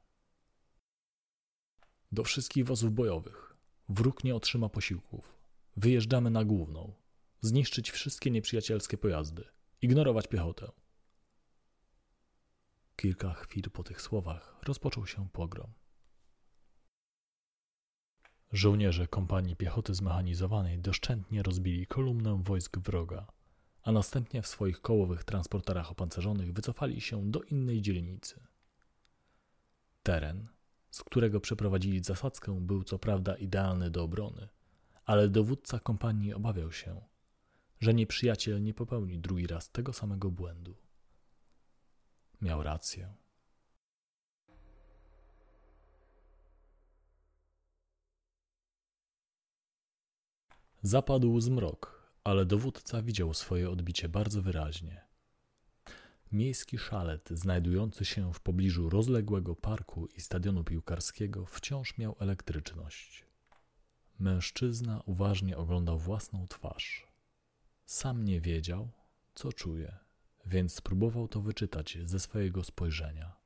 Do 2.12 2.24
wszystkich 2.24 2.66
wozów 2.66 2.92
bojowych. 2.92 3.56
Wróg 3.88 4.24
nie 4.24 4.34
otrzyma 4.34 4.68
posiłków. 4.68 5.38
Wyjeżdżamy 5.76 6.30
na 6.30 6.44
główną. 6.44 6.94
Zniszczyć 7.40 7.90
wszystkie 7.90 8.30
nieprzyjacielskie 8.30 8.98
pojazdy. 8.98 9.44
Ignorować 9.82 10.26
piechotę. 10.28 10.72
Kilka 12.96 13.34
chwil 13.34 13.70
po 13.70 13.82
tych 13.82 14.02
słowach 14.02 14.56
rozpoczął 14.62 15.06
się 15.06 15.28
pogrom. 15.28 15.72
Żołnierze 18.52 19.06
kompanii 19.06 19.56
piechoty 19.56 19.94
zmechanizowanej 19.94 20.78
doszczętnie 20.78 21.42
rozbili 21.42 21.86
kolumnę 21.86 22.42
wojsk 22.42 22.78
wroga, 22.78 23.26
a 23.82 23.92
następnie 23.92 24.42
w 24.42 24.46
swoich 24.46 24.80
kołowych 24.80 25.24
transporterach 25.24 25.90
opancerzonych 25.90 26.52
wycofali 26.52 27.00
się 27.00 27.30
do 27.30 27.42
innej 27.42 27.82
dzielnicy. 27.82 28.40
Teren, 30.02 30.48
z 30.90 31.04
którego 31.04 31.40
przeprowadzili 31.40 32.04
zasadzkę, 32.04 32.60
był 32.60 32.84
co 32.84 32.98
prawda 32.98 33.36
idealny 33.36 33.90
do 33.90 34.02
obrony, 34.02 34.48
ale 35.04 35.28
dowódca 35.28 35.80
kompanii 35.80 36.34
obawiał 36.34 36.72
się, 36.72 37.00
że 37.80 37.94
nieprzyjaciel 37.94 38.62
nie 38.62 38.74
popełni 38.74 39.18
drugi 39.18 39.46
raz 39.46 39.70
tego 39.70 39.92
samego 39.92 40.30
błędu. 40.30 40.76
Miał 42.40 42.62
rację. 42.62 43.14
Zapadł 50.82 51.40
zmrok, 51.40 52.10
ale 52.24 52.46
dowódca 52.46 53.02
widział 53.02 53.34
swoje 53.34 53.70
odbicie 53.70 54.08
bardzo 54.08 54.42
wyraźnie. 54.42 55.04
Miejski 56.32 56.78
szalet, 56.78 57.28
znajdujący 57.30 58.04
się 58.04 58.32
w 58.32 58.40
pobliżu 58.40 58.90
rozległego 58.90 59.56
parku 59.56 60.06
i 60.06 60.20
stadionu 60.20 60.64
piłkarskiego, 60.64 61.46
wciąż 61.46 61.98
miał 61.98 62.16
elektryczność. 62.18 63.26
Mężczyzna 64.18 65.02
uważnie 65.06 65.56
oglądał 65.56 65.98
własną 65.98 66.48
twarz. 66.48 67.06
Sam 67.84 68.24
nie 68.24 68.40
wiedział, 68.40 68.88
co 69.34 69.52
czuje, 69.52 69.98
więc 70.46 70.74
spróbował 70.74 71.28
to 71.28 71.40
wyczytać 71.40 71.98
ze 72.04 72.20
swojego 72.20 72.64
spojrzenia. 72.64 73.36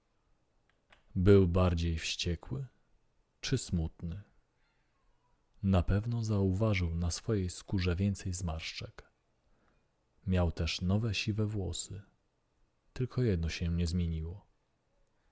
Był 1.14 1.48
bardziej 1.48 1.98
wściekły 1.98 2.66
czy 3.40 3.58
smutny? 3.58 4.22
Na 5.64 5.82
pewno 5.82 6.24
zauważył 6.24 6.94
na 6.94 7.10
swojej 7.10 7.50
skórze 7.50 7.96
więcej 7.96 8.32
zmarszczek. 8.32 9.12
Miał 10.26 10.52
też 10.52 10.80
nowe 10.80 11.14
siwe 11.14 11.46
włosy. 11.46 12.02
Tylko 12.92 13.22
jedno 13.22 13.48
się 13.48 13.68
nie 13.68 13.86
zmieniło 13.86 14.46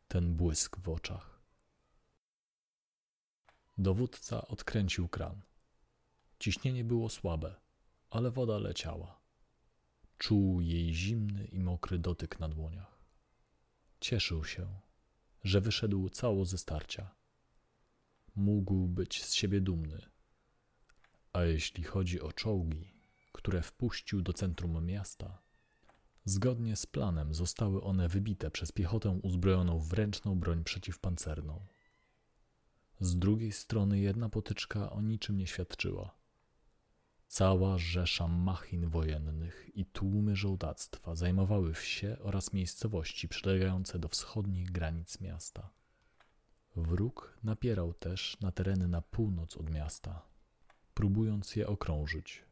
ten 0.09 0.35
błysk 0.35 0.79
w 0.79 0.89
oczach. 0.89 1.43
Dowódca 3.79 4.49
odkręcił 4.49 5.09
kran. 5.09 5.43
Ciśnienie 6.39 6.85
było 6.85 7.09
słabe, 7.09 7.61
ale 8.11 8.31
woda 8.31 8.59
leciała. 8.59 9.21
Czuł 10.19 10.61
jej 10.61 10.95
zimny 10.95 11.45
i 11.45 11.61
mokry 11.61 11.99
dotyk 11.99 12.41
na 12.41 12.49
dłoniach. 12.49 13.05
Cieszył 14.01 14.45
się, 14.45 14.81
że 15.45 15.61
wyszedł 15.61 16.09
cało 16.09 16.45
ze 16.45 16.59
starcia. 16.59 17.15
Mógł 18.35 18.89
być 18.89 19.25
z 19.25 19.35
siebie 19.35 19.61
dumny 19.61 20.12
a 21.33 21.43
jeśli 21.43 21.85
chodzi 21.85 22.21
o 22.21 22.33
czołgi, 22.33 22.93
które 23.33 23.63
wpuścił 23.63 24.23
do 24.23 24.33
centrum 24.33 24.87
miasta, 24.87 25.43
zgodnie 26.25 26.77
z 26.77 26.87
planem 26.87 27.35
zostały 27.35 27.83
one 27.83 28.09
wybite 28.09 28.51
przez 28.51 28.73
piechotę 28.73 29.11
uzbrojoną 29.11 29.79
w 29.79 29.93
ręczną 29.93 30.41
broń 30.41 30.65
przeciwpancerną. 30.65 31.67
Z 33.01 33.19
drugiej 33.19 33.53
strony 33.53 34.01
jedna 34.01 34.29
potyczka 34.29 34.91
o 34.91 35.01
niczym 35.01 35.39
nie 35.39 35.47
świadczyła. 35.47 36.15
Cała 37.29 37.79
rzesza 37.79 38.29
machin 38.29 38.89
wojennych 38.89 39.71
i 39.75 39.87
tłumy 39.87 40.37
żołdactwa 40.37 41.15
zajmowały 41.15 41.75
wsie 41.75 42.17
oraz 42.21 42.53
miejscowości 42.53 43.29
przylegające 43.29 43.99
do 43.99 44.09
wschodnich 44.09 44.73
granic 44.73 45.21
miasta. 45.21 45.71
Wróg 46.77 47.39
napierał 47.43 47.95
też 47.95 48.41
na 48.41 48.53
tereny 48.53 48.89
na 48.89 49.03
północ 49.03 49.57
od 49.57 49.71
miasta, 49.71 50.32
próbując 50.95 51.57
je 51.57 51.67
okrążyć. 51.67 52.45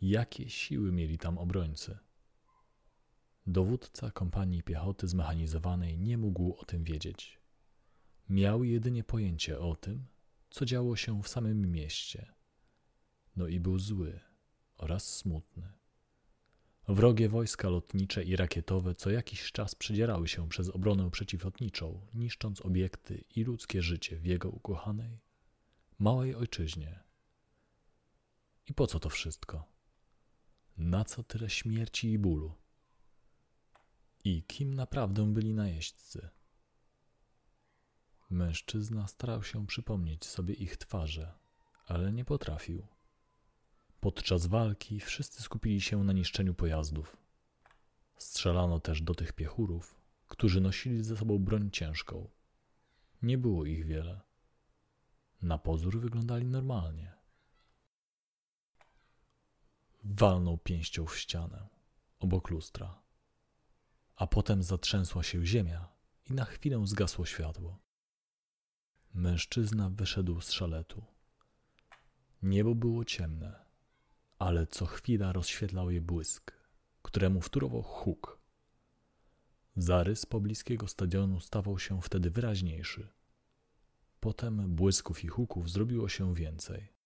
Jakie 0.00 0.50
siły 0.50 0.92
mieli 0.92 1.18
tam 1.18 1.38
obrońcy? 1.38 1.98
Dowódca 3.46 4.10
kompanii 4.10 4.62
piechoty 4.62 5.08
zmechanizowanej 5.08 5.98
nie 5.98 6.18
mógł 6.18 6.54
o 6.58 6.64
tym 6.64 6.84
wiedzieć. 6.84 7.40
Miał 8.28 8.64
jedynie 8.64 9.04
pojęcie 9.04 9.58
o 9.58 9.76
tym, 9.76 10.06
co 10.50 10.64
działo 10.64 10.96
się 10.96 11.22
w 11.22 11.28
samym 11.28 11.72
mieście. 11.72 12.32
No 13.36 13.46
i 13.46 13.60
był 13.60 13.78
zły 13.78 14.20
oraz 14.76 15.16
smutny. 15.16 15.72
Wrogie 16.88 17.28
wojska 17.28 17.68
lotnicze 17.68 18.24
i 18.24 18.36
rakietowe 18.36 18.94
co 18.94 19.10
jakiś 19.10 19.52
czas 19.52 19.74
przedzierały 19.74 20.28
się 20.28 20.48
przez 20.48 20.68
obronę 20.70 21.10
przeciwlotniczą, 21.10 22.06
niszcząc 22.14 22.60
obiekty 22.60 23.24
i 23.36 23.44
ludzkie 23.44 23.82
życie 23.82 24.16
w 24.16 24.26
jego 24.26 24.50
ukochanej, 24.50 25.20
małej 25.98 26.34
ojczyźnie. 26.34 27.07
I 28.68 28.74
po 28.74 28.86
co 28.86 29.00
to 29.00 29.08
wszystko? 29.08 29.64
Na 30.76 31.04
co 31.04 31.22
tyle 31.22 31.50
śmierci 31.50 32.12
i 32.12 32.18
bólu? 32.18 32.54
I 34.24 34.42
kim 34.42 34.74
naprawdę 34.74 35.32
byli 35.32 35.54
najeźdźcy? 35.54 36.28
Mężczyzna 38.30 39.06
starał 39.06 39.42
się 39.42 39.66
przypomnieć 39.66 40.26
sobie 40.26 40.54
ich 40.54 40.76
twarze, 40.76 41.34
ale 41.86 42.12
nie 42.12 42.24
potrafił. 42.24 42.86
Podczas 44.00 44.46
walki 44.46 45.00
wszyscy 45.00 45.42
skupili 45.42 45.80
się 45.80 46.04
na 46.04 46.12
niszczeniu 46.12 46.54
pojazdów. 46.54 47.16
Strzelano 48.18 48.80
też 48.80 49.02
do 49.02 49.14
tych 49.14 49.32
piechurów, 49.32 50.00
którzy 50.26 50.60
nosili 50.60 51.04
ze 51.04 51.16
sobą 51.16 51.38
broń 51.38 51.70
ciężką. 51.70 52.30
Nie 53.22 53.38
było 53.38 53.64
ich 53.64 53.86
wiele. 53.86 54.20
Na 55.42 55.58
pozór 55.58 56.00
wyglądali 56.00 56.46
normalnie. 56.46 57.17
Walnął 60.04 60.58
pięścią 60.58 61.06
w 61.06 61.18
ścianę, 61.18 61.68
obok 62.18 62.50
lustra. 62.50 63.02
A 64.16 64.26
potem 64.26 64.62
zatrzęsła 64.62 65.22
się 65.22 65.46
ziemia 65.46 65.88
i 66.30 66.32
na 66.32 66.44
chwilę 66.44 66.86
zgasło 66.86 67.26
światło. 67.26 67.78
Mężczyzna 69.14 69.90
wyszedł 69.90 70.40
z 70.40 70.50
szaletu. 70.50 71.04
Niebo 72.42 72.74
było 72.74 73.04
ciemne, 73.04 73.64
ale 74.38 74.66
co 74.66 74.86
chwila 74.86 75.32
rozświetlał 75.32 75.90
je 75.90 76.00
błysk, 76.00 76.52
któremu 77.02 77.40
wtórował 77.40 77.82
huk. 77.82 78.38
Zarys 79.76 80.26
pobliskiego 80.26 80.88
stadionu 80.88 81.40
stawał 81.40 81.78
się 81.78 82.02
wtedy 82.02 82.30
wyraźniejszy. 82.30 83.08
Potem 84.20 84.74
błysków 84.74 85.24
i 85.24 85.28
huków 85.28 85.70
zrobiło 85.70 86.08
się 86.08 86.34
więcej. 86.34 86.97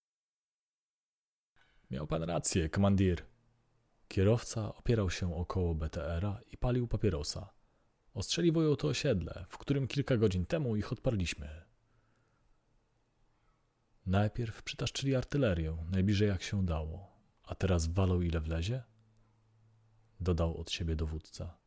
Miał 1.92 2.06
pan 2.06 2.22
rację, 2.22 2.68
komandir. 2.68 3.22
Kierowca 4.08 4.74
opierał 4.74 5.10
się 5.10 5.34
około 5.34 5.74
BTR-a 5.74 6.40
i 6.52 6.56
palił 6.56 6.88
papierosa. 6.88 7.52
Ostrzeliwują 8.14 8.76
to 8.76 8.88
osiedle, 8.88 9.46
w 9.48 9.58
którym 9.58 9.86
kilka 9.86 10.16
godzin 10.16 10.46
temu 10.46 10.76
ich 10.76 10.92
odparliśmy. 10.92 11.64
Najpierw 14.06 14.62
przytaszczyli 14.62 15.14
artylerię, 15.14 15.76
najbliżej 15.90 16.28
jak 16.28 16.42
się 16.42 16.66
dało, 16.66 17.16
a 17.44 17.54
teraz 17.54 17.86
walą 17.86 18.20
ile 18.20 18.40
wlezie? 18.40 18.82
Dodał 20.20 20.56
od 20.56 20.70
siebie 20.70 20.96
dowódca. 20.96 21.58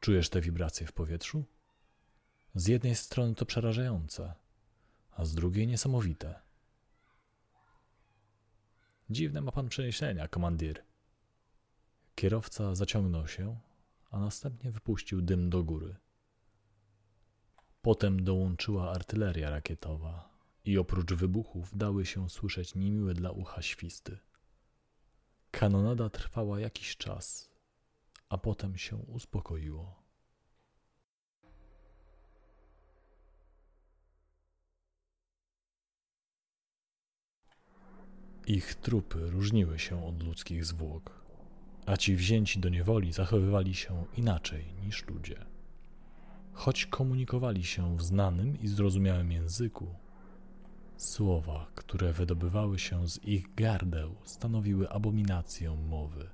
Czujesz 0.00 0.28
te 0.28 0.40
wibracje 0.40 0.86
w 0.86 0.92
powietrzu? 0.92 1.44
Z 2.54 2.66
jednej 2.66 2.94
strony 2.94 3.34
to 3.34 3.46
przerażające, 3.46 4.34
a 5.10 5.24
z 5.24 5.34
drugiej 5.34 5.66
niesamowite. 5.66 6.45
Dziwne 9.10 9.40
ma 9.40 9.52
pan 9.52 9.68
przeniesienia, 9.68 10.28
komandir. 10.28 10.82
Kierowca 12.14 12.74
zaciągnął 12.74 13.28
się, 13.28 13.60
a 14.10 14.20
następnie 14.20 14.70
wypuścił 14.70 15.22
dym 15.22 15.50
do 15.50 15.64
góry. 15.64 15.96
Potem 17.82 18.24
dołączyła 18.24 18.90
artyleria 18.90 19.50
rakietowa 19.50 20.30
i 20.64 20.78
oprócz 20.78 21.12
wybuchów 21.12 21.76
dały 21.76 22.06
się 22.06 22.30
słyszeć 22.30 22.74
niemiłe 22.74 23.14
dla 23.14 23.30
ucha 23.30 23.62
świsty. 23.62 24.18
Kanonada 25.50 26.10
trwała 26.10 26.60
jakiś 26.60 26.96
czas, 26.96 27.50
a 28.28 28.38
potem 28.38 28.76
się 28.76 28.96
uspokoiło. 28.96 30.05
Ich 38.48 38.74
trupy 38.74 39.30
różniły 39.30 39.78
się 39.78 40.04
od 40.04 40.22
ludzkich 40.22 40.64
zwłok, 40.64 41.10
a 41.86 41.96
ci 41.96 42.16
wzięci 42.16 42.60
do 42.60 42.68
niewoli 42.68 43.12
zachowywali 43.12 43.74
się 43.74 44.04
inaczej 44.16 44.64
niż 44.84 45.06
ludzie. 45.06 45.44
Choć 46.52 46.86
komunikowali 46.86 47.64
się 47.64 47.96
w 47.96 48.02
znanym 48.02 48.60
i 48.60 48.68
zrozumiałym 48.68 49.32
języku, 49.32 49.86
słowa, 50.96 51.66
które 51.74 52.12
wydobywały 52.12 52.78
się 52.78 53.08
z 53.08 53.24
ich 53.24 53.54
gardeł, 53.54 54.14
stanowiły 54.24 54.90
abominację 54.90 55.76
mowy. 55.88 56.30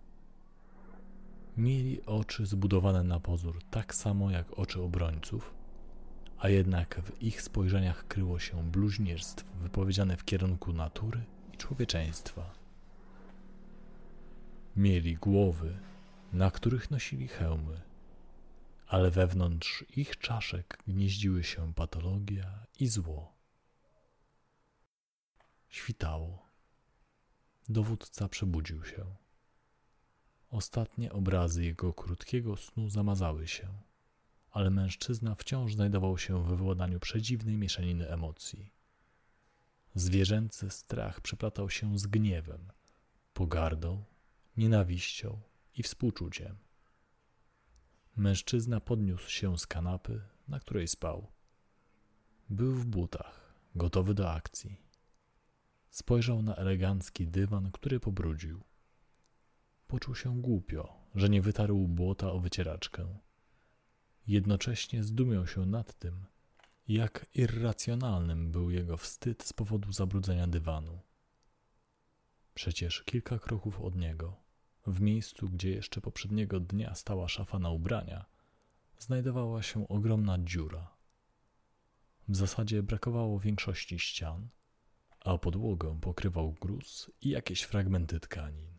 Mieli 1.57 2.07
oczy 2.07 2.47
zbudowane 2.47 3.03
na 3.03 3.21
pozór 3.21 3.59
tak 3.71 3.95
samo 3.95 4.31
jak 4.31 4.59
oczy 4.59 4.83
obrońców, 4.83 5.55
a 6.39 6.49
jednak 6.49 7.01
w 7.05 7.23
ich 7.23 7.43
spojrzeniach 7.43 8.07
kryło 8.09 8.39
się 8.39 8.71
bluźnierstwo 8.71 9.53
wypowiedziane 9.63 10.17
w 10.17 10.25
kierunku 10.25 10.73
natury 10.73 11.25
człowieczeństwa. 11.63 12.55
Mieli 14.77 15.15
głowy, 15.17 15.79
na 16.33 16.51
których 16.51 16.91
nosili 16.91 17.29
hełmy, 17.29 17.81
ale 18.87 19.11
wewnątrz 19.11 19.85
ich 19.97 20.19
czaszek 20.19 20.83
gnieździły 20.87 21.45
się 21.45 21.75
patologia 21.75 22.67
i 22.81 22.89
zło. 22.89 23.33
Świtało. 25.69 26.47
Dowódca 27.69 28.29
przebudził 28.29 28.85
się. 28.85 29.05
Ostatnie 30.51 31.13
obrazy 31.13 31.65
jego 31.65 31.93
krótkiego 31.93 32.57
snu 32.57 32.89
zamazały 32.89 33.49
się, 33.49 33.69
ale 34.51 34.71
mężczyzna 34.71 35.35
wciąż 35.35 35.75
znajdował 35.75 36.19
się 36.19 36.45
we 36.45 36.57
władaniu 36.57 37.01
przedziwnej 37.01 37.57
mieszaniny 37.59 38.09
emocji. 38.09 38.82
Zwierzęcy 39.95 40.71
strach 40.71 41.21
przeplatał 41.21 41.71
się 41.71 41.99
z 41.99 42.07
gniewem, 42.07 42.73
pogardą, 43.35 44.05
nienawiścią 44.57 45.41
i 45.75 45.83
współczuciem. 45.83 46.57
Mężczyzna 48.17 48.81
podniósł 48.81 49.31
się 49.31 49.59
z 49.59 49.67
kanapy, 49.67 50.23
na 50.49 50.61
której 50.61 50.89
spał. 50.89 51.33
Był 52.51 52.75
w 52.75 52.87
butach, 52.87 53.55
gotowy 53.75 54.15
do 54.15 54.33
akcji. 54.33 54.81
Spojrzał 55.91 56.43
na 56.43 56.57
elegancki 56.57 57.29
dywan, 57.29 57.71
który 57.73 58.01
pobrudził. 58.01 58.61
Poczuł 59.87 60.15
się 60.15 60.41
głupio, 60.41 60.95
że 61.15 61.29
nie 61.29 61.43
wytarł 61.43 61.89
błota 61.89 62.33
o 62.33 62.41
wycieraczkę. 62.41 63.19
Jednocześnie 64.27 65.05
zdumiał 65.05 65.47
się 65.47 65.67
nad 65.67 65.95
tym, 65.95 66.27
jak 66.89 67.27
irracjonalnym 67.35 68.51
był 68.51 68.71
jego 68.71 68.97
wstyd 68.97 69.43
z 69.43 69.53
powodu 69.53 69.93
zabrudzenia 69.93 70.47
dywanu. 70.47 71.01
Przecież 72.55 73.03
kilka 73.03 73.39
kroków 73.39 73.81
od 73.81 73.97
niego, 73.97 74.37
w 74.87 75.01
miejscu, 75.01 75.49
gdzie 75.49 75.71
jeszcze 75.71 76.01
poprzedniego 76.01 76.61
dnia 76.61 76.95
stała 76.95 77.29
szafa 77.29 77.59
na 77.59 77.71
ubrania, 77.71 78.25
znajdowała 78.99 79.63
się 79.63 79.89
ogromna 79.89 80.39
dziura. 80.39 80.97
W 82.29 82.37
zasadzie 82.37 82.83
brakowało 82.83 83.39
większości 83.39 83.99
ścian, 83.99 84.49
a 85.25 85.39
podłogę 85.39 85.99
pokrywał 86.01 86.53
gruz 86.53 87.11
i 87.21 87.29
jakieś 87.29 87.63
fragmenty 87.63 88.21
tkanin. 88.21 88.79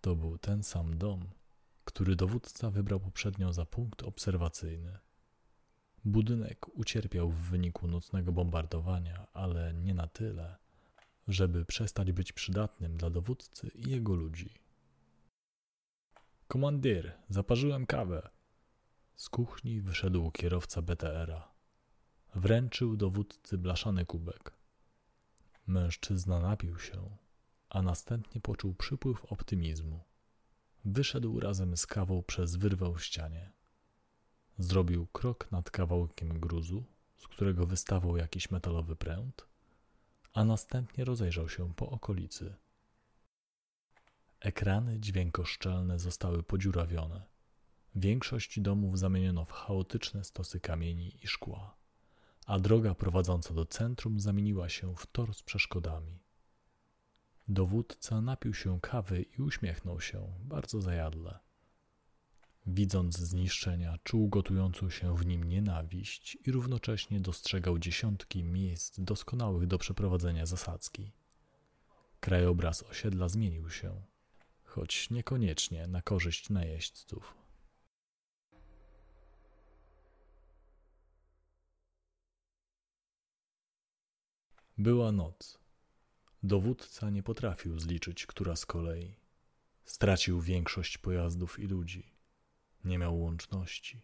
To 0.00 0.16
był 0.16 0.38
ten 0.38 0.62
sam 0.62 0.98
dom, 0.98 1.30
który 1.84 2.16
dowódca 2.16 2.70
wybrał 2.70 3.00
poprzednio 3.00 3.52
za 3.52 3.66
punkt 3.66 4.02
obserwacyjny. 4.02 4.98
Budynek 6.04 6.78
ucierpiał 6.78 7.30
w 7.30 7.36
wyniku 7.36 7.86
nocnego 7.86 8.32
bombardowania, 8.32 9.26
ale 9.32 9.74
nie 9.74 9.94
na 9.94 10.06
tyle, 10.06 10.56
żeby 11.28 11.64
przestać 11.64 12.12
być 12.12 12.32
przydatnym 12.32 12.96
dla 12.96 13.10
dowódcy 13.10 13.68
i 13.74 13.90
jego 13.90 14.14
ludzi. 14.14 14.54
Komandir, 16.48 17.12
zaparzyłem 17.28 17.86
kawę. 17.86 18.30
Z 19.16 19.28
kuchni 19.28 19.80
wyszedł 19.80 20.30
kierowca 20.30 20.82
BTR-a. 20.82 21.52
Wręczył 22.34 22.96
dowódcy 22.96 23.58
blaszany 23.58 24.06
kubek. 24.06 24.54
Mężczyzna 25.66 26.40
napił 26.40 26.78
się, 26.78 27.16
a 27.68 27.82
następnie 27.82 28.40
poczuł 28.40 28.74
przypływ 28.74 29.24
optymizmu. 29.24 30.00
Wyszedł 30.84 31.40
razem 31.40 31.76
z 31.76 31.86
kawą 31.86 32.22
przez 32.22 32.56
wyrwę 32.56 32.92
w 32.94 33.04
ścianie. 33.04 33.52
Zrobił 34.60 35.06
krok 35.06 35.52
nad 35.52 35.70
kawałkiem 35.70 36.40
gruzu, 36.40 36.84
z 37.18 37.28
którego 37.28 37.66
wystawał 37.66 38.16
jakiś 38.16 38.50
metalowy 38.50 38.96
pręt, 38.96 39.46
a 40.32 40.44
następnie 40.44 41.04
rozejrzał 41.04 41.48
się 41.48 41.74
po 41.74 41.90
okolicy. 41.90 42.54
Ekrany 44.40 45.00
dźwiękoszczelne 45.00 45.98
zostały 45.98 46.42
podziurawione. 46.42 47.22
Większość 47.94 48.60
domów 48.60 48.98
zamieniono 48.98 49.44
w 49.44 49.52
chaotyczne 49.52 50.24
stosy 50.24 50.60
kamieni 50.60 51.24
i 51.24 51.26
szkła, 51.26 51.76
a 52.46 52.58
droga 52.58 52.94
prowadząca 52.94 53.54
do 53.54 53.66
centrum 53.66 54.20
zamieniła 54.20 54.68
się 54.68 54.96
w 54.96 55.06
tor 55.06 55.34
z 55.34 55.42
przeszkodami. 55.42 56.18
Dowódca 57.48 58.20
napił 58.20 58.54
się 58.54 58.80
kawy 58.80 59.22
i 59.22 59.42
uśmiechnął 59.42 60.00
się, 60.00 60.32
bardzo 60.40 60.80
zajadle. 60.80 61.49
Widząc 62.66 63.18
zniszczenia, 63.18 63.98
czuł 64.04 64.28
gotującą 64.28 64.90
się 64.90 65.16
w 65.16 65.26
nim 65.26 65.44
nienawiść 65.44 66.38
i 66.46 66.52
równocześnie 66.52 67.20
dostrzegał 67.20 67.78
dziesiątki 67.78 68.44
miejsc 68.44 69.00
doskonałych 69.00 69.66
do 69.66 69.78
przeprowadzenia 69.78 70.46
zasadzki. 70.46 71.12
Krajobraz 72.20 72.82
osiedla 72.82 73.28
zmienił 73.28 73.70
się, 73.70 74.02
choć 74.64 75.10
niekoniecznie 75.10 75.86
na 75.86 76.02
korzyść 76.02 76.50
najeźdźców. 76.50 77.34
Była 84.78 85.12
noc. 85.12 85.58
Dowódca 86.42 87.10
nie 87.10 87.22
potrafił 87.22 87.78
zliczyć, 87.78 88.26
która 88.26 88.56
z 88.56 88.66
kolei. 88.66 89.16
Stracił 89.84 90.40
większość 90.40 90.98
pojazdów 90.98 91.58
i 91.58 91.66
ludzi. 91.66 92.19
Nie 92.84 92.98
miał 92.98 93.20
łączności. 93.20 94.02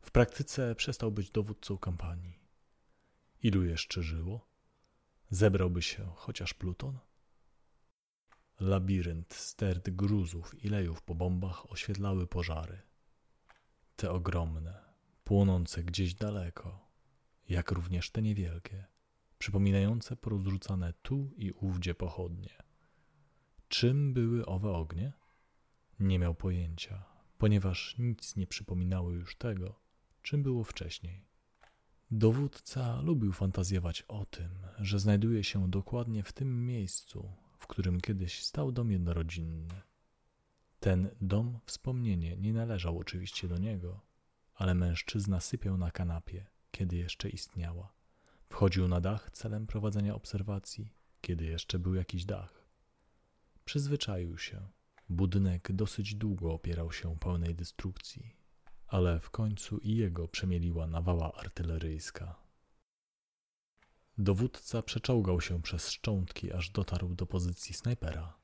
W 0.00 0.10
praktyce 0.10 0.74
przestał 0.74 1.12
być 1.12 1.30
dowódcą 1.30 1.78
kampanii. 1.78 2.38
Ilu 3.42 3.64
jeszcze 3.64 4.02
żyło? 4.02 4.48
Zebrałby 5.30 5.82
się 5.82 6.12
chociaż 6.14 6.54
pluton? 6.54 6.98
Labirynt 8.60 9.34
stert 9.34 9.90
gruzów 9.90 10.64
i 10.64 10.68
lejów 10.68 11.02
po 11.02 11.14
bombach 11.14 11.72
oświetlały 11.72 12.26
pożary. 12.26 12.82
Te 13.96 14.10
ogromne, 14.10 14.84
płonące 15.24 15.84
gdzieś 15.84 16.14
daleko, 16.14 16.88
jak 17.48 17.70
również 17.70 18.10
te 18.10 18.22
niewielkie, 18.22 18.84
przypominające 19.38 20.16
porozrzucane 20.16 20.92
tu 20.92 21.30
i 21.36 21.52
ówdzie 21.52 21.94
pochodnie. 21.94 22.62
Czym 23.68 24.14
były 24.14 24.46
owe 24.46 24.70
ognie? 24.70 25.12
Nie 26.00 26.18
miał 26.18 26.34
pojęcia, 26.34 27.04
ponieważ 27.38 27.98
nic 27.98 28.36
nie 28.36 28.46
przypominało 28.46 29.10
już 29.10 29.36
tego, 29.36 29.80
czym 30.22 30.42
było 30.42 30.64
wcześniej. 30.64 31.24
Dowódca 32.10 33.00
lubił 33.00 33.32
fantazjować 33.32 34.02
o 34.02 34.26
tym, 34.26 34.50
że 34.78 34.98
znajduje 34.98 35.44
się 35.44 35.70
dokładnie 35.70 36.22
w 36.22 36.32
tym 36.32 36.66
miejscu, 36.66 37.32
w 37.58 37.66
którym 37.66 38.00
kiedyś 38.00 38.42
stał 38.42 38.72
dom 38.72 38.92
jednorodzinny. 38.92 39.80
Ten 40.80 41.10
dom 41.20 41.58
wspomnienie 41.66 42.36
nie 42.36 42.52
należał 42.52 42.98
oczywiście 42.98 43.48
do 43.48 43.58
niego, 43.58 44.00
ale 44.54 44.74
mężczyzna 44.74 45.40
sypiał 45.40 45.78
na 45.78 45.90
kanapie, 45.90 46.46
kiedy 46.70 46.96
jeszcze 46.96 47.28
istniała. 47.28 47.92
Wchodził 48.48 48.88
na 48.88 49.00
dach 49.00 49.30
celem 49.30 49.66
prowadzenia 49.66 50.14
obserwacji, 50.14 50.92
kiedy 51.20 51.44
jeszcze 51.44 51.78
był 51.78 51.94
jakiś 51.94 52.24
dach. 52.24 52.68
Przyzwyczaił 53.64 54.38
się. 54.38 54.68
Budynek 55.08 55.72
dosyć 55.72 56.14
długo 56.14 56.52
opierał 56.52 56.92
się 56.92 57.18
pełnej 57.18 57.54
destrukcji, 57.54 58.36
ale 58.86 59.20
w 59.20 59.30
końcu 59.30 59.78
i 59.78 59.96
jego 59.96 60.28
przemieliła 60.28 60.86
nawała 60.86 61.32
artyleryjska. 61.32 62.48
Dowódca 64.18 64.82
przeczołgał 64.82 65.40
się 65.40 65.62
przez 65.62 65.90
szczątki, 65.90 66.52
aż 66.52 66.70
dotarł 66.70 67.14
do 67.14 67.26
pozycji 67.26 67.74
snajpera. 67.74 68.38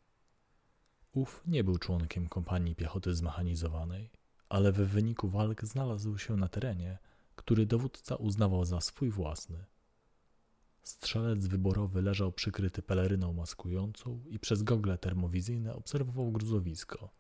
Ów 1.12 1.42
nie 1.46 1.64
był 1.64 1.79
członkiem 1.79 2.29
kompanii 2.29 2.74
piechoty 2.74 3.14
zmechanizowanej, 3.14 4.11
ale 4.48 4.72
w 4.72 4.77
wyniku 4.77 5.29
walk 5.29 5.64
znalazł 5.64 6.18
się 6.18 6.37
na 6.37 6.48
terenie, 6.48 6.98
który 7.37 7.66
dowódca 7.66 8.16
uznawał 8.16 8.64
za 8.64 8.81
swój 8.81 9.11
własny. 9.11 9.64
Strzelec 10.84 11.46
wyborowy 11.46 12.02
leżał 12.02 12.32
przykryty 12.32 12.82
peleryną 12.82 13.32
maskującą 13.32 14.24
i 14.28 14.38
przez 14.38 14.62
gogle 14.62 14.98
termowizyjne 14.98 15.74
obserwował 15.74 16.32
gruzowisko, 16.32 17.10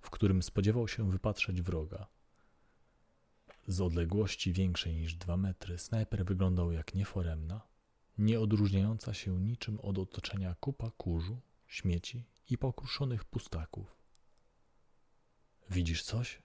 w 0.00 0.10
którym 0.10 0.42
spodziewał 0.42 0.88
się 0.88 1.10
wypatrzeć 1.10 1.62
wroga. 1.62 2.06
Z 3.66 3.80
odległości 3.80 4.52
większej 4.52 4.94
niż 4.94 5.14
dwa 5.14 5.36
metry 5.36 5.78
snajper 5.78 6.24
wyglądał 6.24 6.72
jak 6.72 6.94
nieforemna, 6.94 7.60
nie 8.18 8.40
odróżniająca 8.40 9.14
się 9.14 9.40
niczym 9.40 9.80
od 9.80 9.98
otoczenia 9.98 10.54
kupa 10.60 10.90
kurzu, 10.90 11.40
śmieci 11.66 12.24
i 12.50 12.58
pokruszonych 12.58 13.24
pustaków. 13.24 13.96
Widzisz 15.70 16.02
coś? 16.02 16.42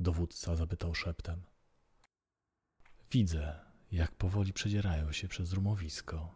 Dowódca 0.00 0.56
zapytał 0.56 0.94
szeptem. 0.94 1.42
Widzę, 3.10 3.69
jak 3.92 4.12
powoli 4.14 4.52
przedzierają 4.52 5.12
się 5.12 5.28
przez 5.28 5.52
rumowisko. 5.52 6.34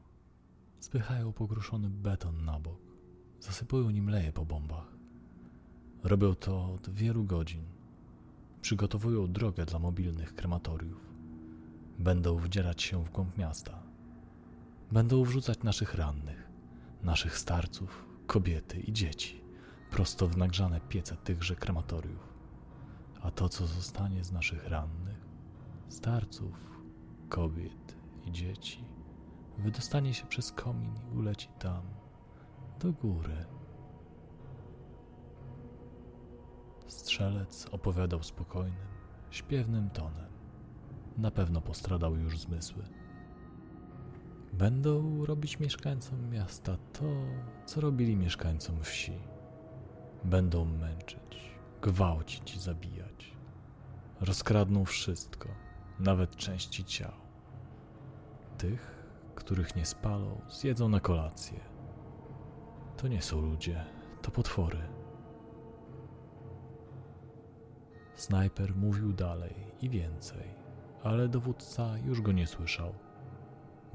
Spychają 0.80 1.32
pogruszony 1.32 1.90
beton 1.90 2.44
na 2.44 2.60
bok. 2.60 2.80
Zasypują 3.40 3.90
nim 3.90 4.10
leje 4.10 4.32
po 4.32 4.44
bombach. 4.44 4.86
Robią 6.02 6.34
to 6.34 6.72
od 6.74 6.90
wielu 6.90 7.24
godzin. 7.24 7.64
Przygotowują 8.60 9.32
drogę 9.32 9.66
dla 9.66 9.78
mobilnych 9.78 10.34
krematoriów. 10.34 11.00
Będą 11.98 12.36
wdzierać 12.36 12.82
się 12.82 13.04
w 13.04 13.10
głąb 13.10 13.36
miasta. 13.38 13.82
Będą 14.92 15.24
wrzucać 15.24 15.62
naszych 15.62 15.94
rannych, 15.94 16.48
naszych 17.02 17.38
starców, 17.38 18.06
kobiety 18.26 18.80
i 18.80 18.92
dzieci 18.92 19.44
prosto 19.94 20.28
w 20.28 20.36
nagrzane 20.36 20.80
piece 20.80 21.16
tychże 21.16 21.56
krematoriów. 21.56 22.34
A 23.22 23.30
to, 23.30 23.48
co 23.48 23.66
zostanie 23.66 24.24
z 24.24 24.32
naszych 24.32 24.68
rannych, 24.68 25.20
starców, 25.88 26.73
kobiet 27.28 27.96
i 28.26 28.32
dzieci, 28.32 28.84
wydostanie 29.58 30.14
się 30.14 30.26
przez 30.26 30.52
komin 30.52 30.94
i 31.12 31.16
uleci 31.16 31.48
tam, 31.58 31.82
do 32.80 32.92
góry. 32.92 33.46
Strzelec 36.86 37.66
opowiadał 37.72 38.22
spokojnym, 38.22 38.86
śpiewnym 39.30 39.90
tonem. 39.90 40.32
Na 41.16 41.30
pewno 41.30 41.60
postradał 41.60 42.16
już 42.16 42.38
zmysły. 42.38 42.84
Będą 44.52 45.24
robić 45.24 45.60
mieszkańcom 45.60 46.30
miasta 46.30 46.76
to, 46.92 47.04
co 47.66 47.80
robili 47.80 48.16
mieszkańcom 48.16 48.82
wsi. 48.82 49.18
Będą 50.24 50.64
męczyć, 50.64 51.58
gwałcić 51.82 52.54
i 52.54 52.60
zabijać. 52.60 53.32
Rozkradną 54.20 54.84
wszystko, 54.84 55.48
nawet 55.98 56.36
części 56.36 56.84
ciał. 56.84 57.12
Tych, 58.58 59.04
których 59.34 59.76
nie 59.76 59.86
spalą, 59.86 60.40
zjedzą 60.48 60.88
na 60.88 61.00
kolację. 61.00 61.60
To 62.96 63.08
nie 63.08 63.22
są 63.22 63.40
ludzie, 63.40 63.84
to 64.22 64.30
potwory. 64.30 64.78
Snajper 68.14 68.76
mówił 68.76 69.12
dalej 69.12 69.54
i 69.80 69.88
więcej, 69.88 70.54
ale 71.02 71.28
dowódca 71.28 71.98
już 71.98 72.20
go 72.20 72.32
nie 72.32 72.46
słyszał. 72.46 72.94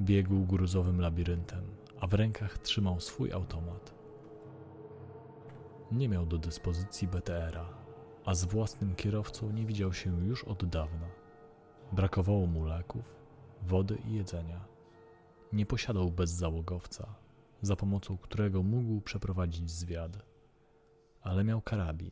Biegł 0.02 0.46
gruzowym 0.46 1.02
labiryntem, 1.02 1.64
a 2.00 2.08
w 2.08 2.14
rękach 2.14 2.58
trzymał 2.58 3.00
swój 3.00 3.32
automat. 3.32 3.94
Nie 5.92 6.10
miał 6.10 6.26
do 6.26 6.38
dyspozycji 6.38 7.08
BTR-a, 7.08 7.66
a 8.26 8.36
z 8.36 8.46
własnym 8.46 8.96
kierowcą 8.96 9.52
nie 9.52 9.66
widział 9.66 9.94
się 9.94 10.26
już 10.26 10.44
od 10.44 10.66
dawna. 10.66 11.19
Brakowało 11.92 12.46
mu 12.46 12.66
leków, 12.66 13.16
wody 13.62 13.98
i 14.08 14.14
jedzenia. 14.14 14.66
Nie 15.54 15.66
posiadał 15.66 16.12
bezzałogowca, 16.12 17.16
za 17.62 17.76
pomocą 17.76 18.18
którego 18.18 18.64
mógł 18.64 19.02
przeprowadzić 19.02 19.72
zwiad, 19.72 20.18
ale 21.22 21.44
miał 21.44 21.62
karabin, 21.62 22.12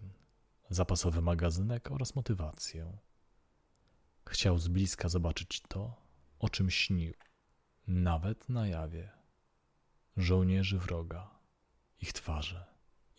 zapasowy 0.70 1.22
magazynek 1.22 1.92
oraz 1.92 2.16
motywację. 2.16 2.98
Chciał 4.28 4.58
z 4.58 4.68
bliska 4.68 5.10
zobaczyć 5.10 5.62
to, 5.62 5.96
o 6.40 6.50
czym 6.50 6.70
śnił, 6.70 7.14
nawet 7.88 8.50
na 8.50 8.68
jawie. 8.68 9.10
Żołnierzy 10.18 10.80
wroga, 10.80 11.40
ich 12.02 12.14
twarze, 12.14 12.66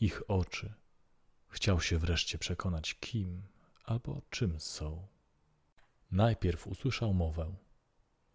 ich 0.01 0.31
oczy. 0.31 0.75
Chciał 1.49 1.81
się 1.81 1.99
wreszcie 1.99 2.39
przekonać, 2.39 2.95
kim 2.95 3.43
albo 3.85 4.23
czym 4.31 4.61
są. 4.61 5.07
Najpierw 6.11 6.67
usłyszał 6.67 7.15
mowę. 7.15 7.55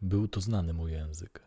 Był 0.01 0.27
to 0.27 0.41
znany 0.41 0.73
mu 0.73 0.87
język. 0.87 1.41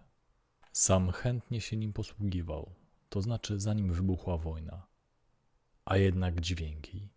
Sam 0.72 1.10
chętnie 1.10 1.60
się 1.60 1.76
nim 1.76 1.92
posługiwał, 1.92 2.74
to 3.08 3.22
znaczy 3.22 3.60
zanim 3.60 3.92
wybuchła 3.92 4.38
wojna. 4.38 4.86
A 5.84 5.96
jednak 5.96 6.40
dźwięki, 6.40 7.08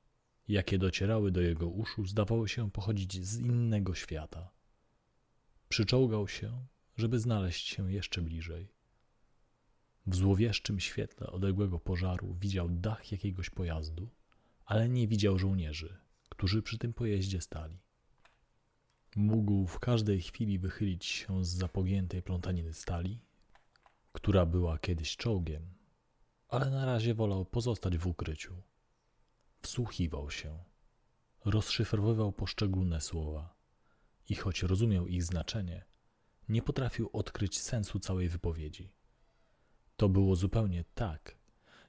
jakie 0.48 0.78
docierały 0.78 1.32
do 1.32 1.42
jego 1.42 1.68
uszu, 1.68 2.06
zdawały 2.06 2.50
się 2.50 2.72
pochodzić 2.72 3.26
z 3.26 3.40
innego 3.40 3.96
świata. 3.96 4.52
Przyczołgał 5.70 6.28
się, 6.28 6.66
żeby 6.98 7.20
znaleźć 7.20 7.68
się 7.68 7.94
jeszcze 7.94 8.22
bliżej. 8.22 8.72
W 10.08 10.16
złowieszczym 10.16 10.80
świetle 10.80 11.28
odległego 11.28 11.80
pożaru 11.80 12.36
widział 12.42 12.70
dach 12.70 13.12
jakiegoś 13.12 13.50
pojazdu, 13.50 14.10
ale 14.66 14.90
nie 14.90 15.08
widział 15.08 15.40
żołnierzy, 15.40 15.98
którzy 16.30 16.62
przy 16.62 16.78
tym 16.78 16.94
pojeździe 16.94 17.42
stali. 17.42 17.80
Mógł 19.16 19.68
w 19.68 19.80
każdej 19.80 20.22
chwili 20.22 20.60
wychylić 20.60 21.06
się 21.06 21.46
z 21.46 21.50
zapogiętej 21.50 22.22
plątaniny 22.22 22.74
stali, 22.74 23.20
która 24.12 24.46
była 24.46 24.80
kiedyś 24.80 25.18
czołgiem, 25.18 25.74
ale 26.48 26.70
na 26.70 26.86
razie 26.86 27.14
wolał 27.14 27.46
pozostać 27.46 27.98
w 27.98 28.08
ukryciu. 28.08 28.62
Wsłuchiwał 29.62 30.32
się, 30.32 30.60
rozszyfrowywał 31.46 32.32
poszczególne 32.32 33.02
słowa 33.02 33.56
i 34.30 34.36
choć 34.36 34.64
rozumiał 34.64 35.08
ich 35.08 35.24
znaczenie, 35.24 35.86
nie 36.50 36.62
potrafił 36.62 37.10
odkryć 37.14 37.60
sensu 37.60 38.00
całej 38.00 38.30
wypowiedzi. 38.30 38.94
To 39.98 40.10
było 40.10 40.36
zupełnie 40.36 40.84
tak, 40.96 41.36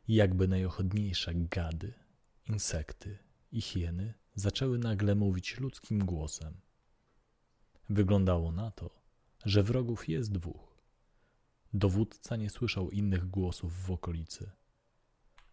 jakby 0.08 0.48
najochodniejsze 0.48 1.34
gady, 1.34 1.94
insekty 2.48 3.18
i 3.52 3.60
hieny 3.60 4.14
zaczęły 4.34 4.78
nagle 4.78 5.14
mówić 5.14 5.58
ludzkim 5.58 6.04
głosem. 6.06 6.60
Wyglądało 7.90 8.52
na 8.52 8.70
to, 8.70 8.90
że 9.44 9.62
wrogów 9.62 10.08
jest 10.08 10.32
dwóch. 10.32 10.78
Dowódca 11.72 12.36
nie 12.36 12.50
słyszał 12.50 12.90
innych 12.90 13.30
głosów 13.30 13.86
w 13.86 13.90
okolicy. 13.90 14.50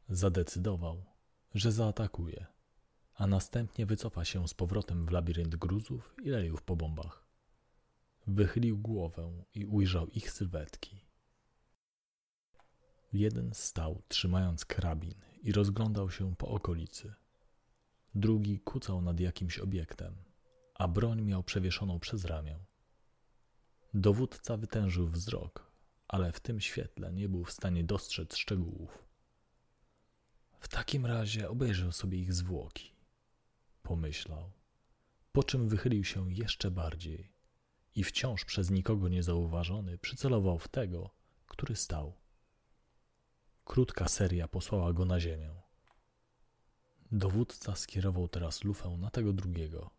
Zadecydował, 0.10 1.06
że 1.56 1.72
zaatakuje, 1.72 2.46
a 3.16 3.28
następnie 3.28 3.86
wycofa 3.86 4.26
się 4.26 4.48
z 4.48 4.54
powrotem 4.54 5.06
w 5.06 5.12
labirynt 5.12 5.56
gruzów 5.56 6.16
i 6.24 6.30
lejów 6.30 6.62
po 6.62 6.76
bombach. 6.76 7.26
Wychylił 8.28 8.78
głowę 8.78 9.44
i 9.54 9.66
ujrzał 9.66 10.08
ich 10.08 10.32
sylwetki. 10.32 11.06
Jeden 13.14 13.54
stał, 13.54 14.02
trzymając 14.08 14.66
karabin 14.66 15.16
i 15.44 15.52
rozglądał 15.52 16.12
się 16.12 16.36
po 16.36 16.48
okolicy. 16.48 17.14
Drugi 18.16 18.60
kucał 18.60 19.02
nad 19.02 19.20
jakimś 19.20 19.60
obiektem 19.60 20.27
a 20.80 20.88
broń 20.88 21.22
miał 21.22 21.44
przewieszoną 21.44 22.00
przez 22.00 22.26
ramię. 22.26 22.60
Dowódca 23.94 24.58
wytężył 24.58 25.08
wzrok 25.08 25.68
ale 26.08 26.32
w 26.32 26.40
tym 26.40 26.62
świetle 26.62 27.14
nie 27.14 27.30
był 27.30 27.44
w 27.44 27.52
stanie 27.52 27.84
dostrzec 27.84 28.36
szczegółów. 28.36 29.04
W 30.60 30.68
takim 30.68 31.06
razie 31.06 31.50
obejrzę 31.50 31.92
sobie 31.92 32.18
ich 32.18 32.34
zwłoki, 32.34 32.92
pomyślał, 33.84 34.52
po 35.32 35.44
czym 35.44 35.70
wychylił 35.70 36.04
się 36.04 36.34
jeszcze 36.34 36.72
bardziej 36.72 37.32
i 37.96 38.04
wciąż 38.04 38.46
przez 38.46 38.70
nikogo 38.70 39.10
niezauważony 39.10 39.98
przycelował 39.98 40.60
w 40.60 40.68
tego, 40.68 41.10
który 41.48 41.76
stał. 41.76 42.14
Krótka 43.66 44.08
seria 44.08 44.48
posłała 44.48 44.94
go 44.94 45.06
na 45.06 45.20
ziemię. 45.20 45.52
Dowódca 47.12 47.76
skierował 47.76 48.28
teraz 48.28 48.64
lufę 48.64 48.90
na 48.90 49.10
tego 49.10 49.34
drugiego, 49.34 49.92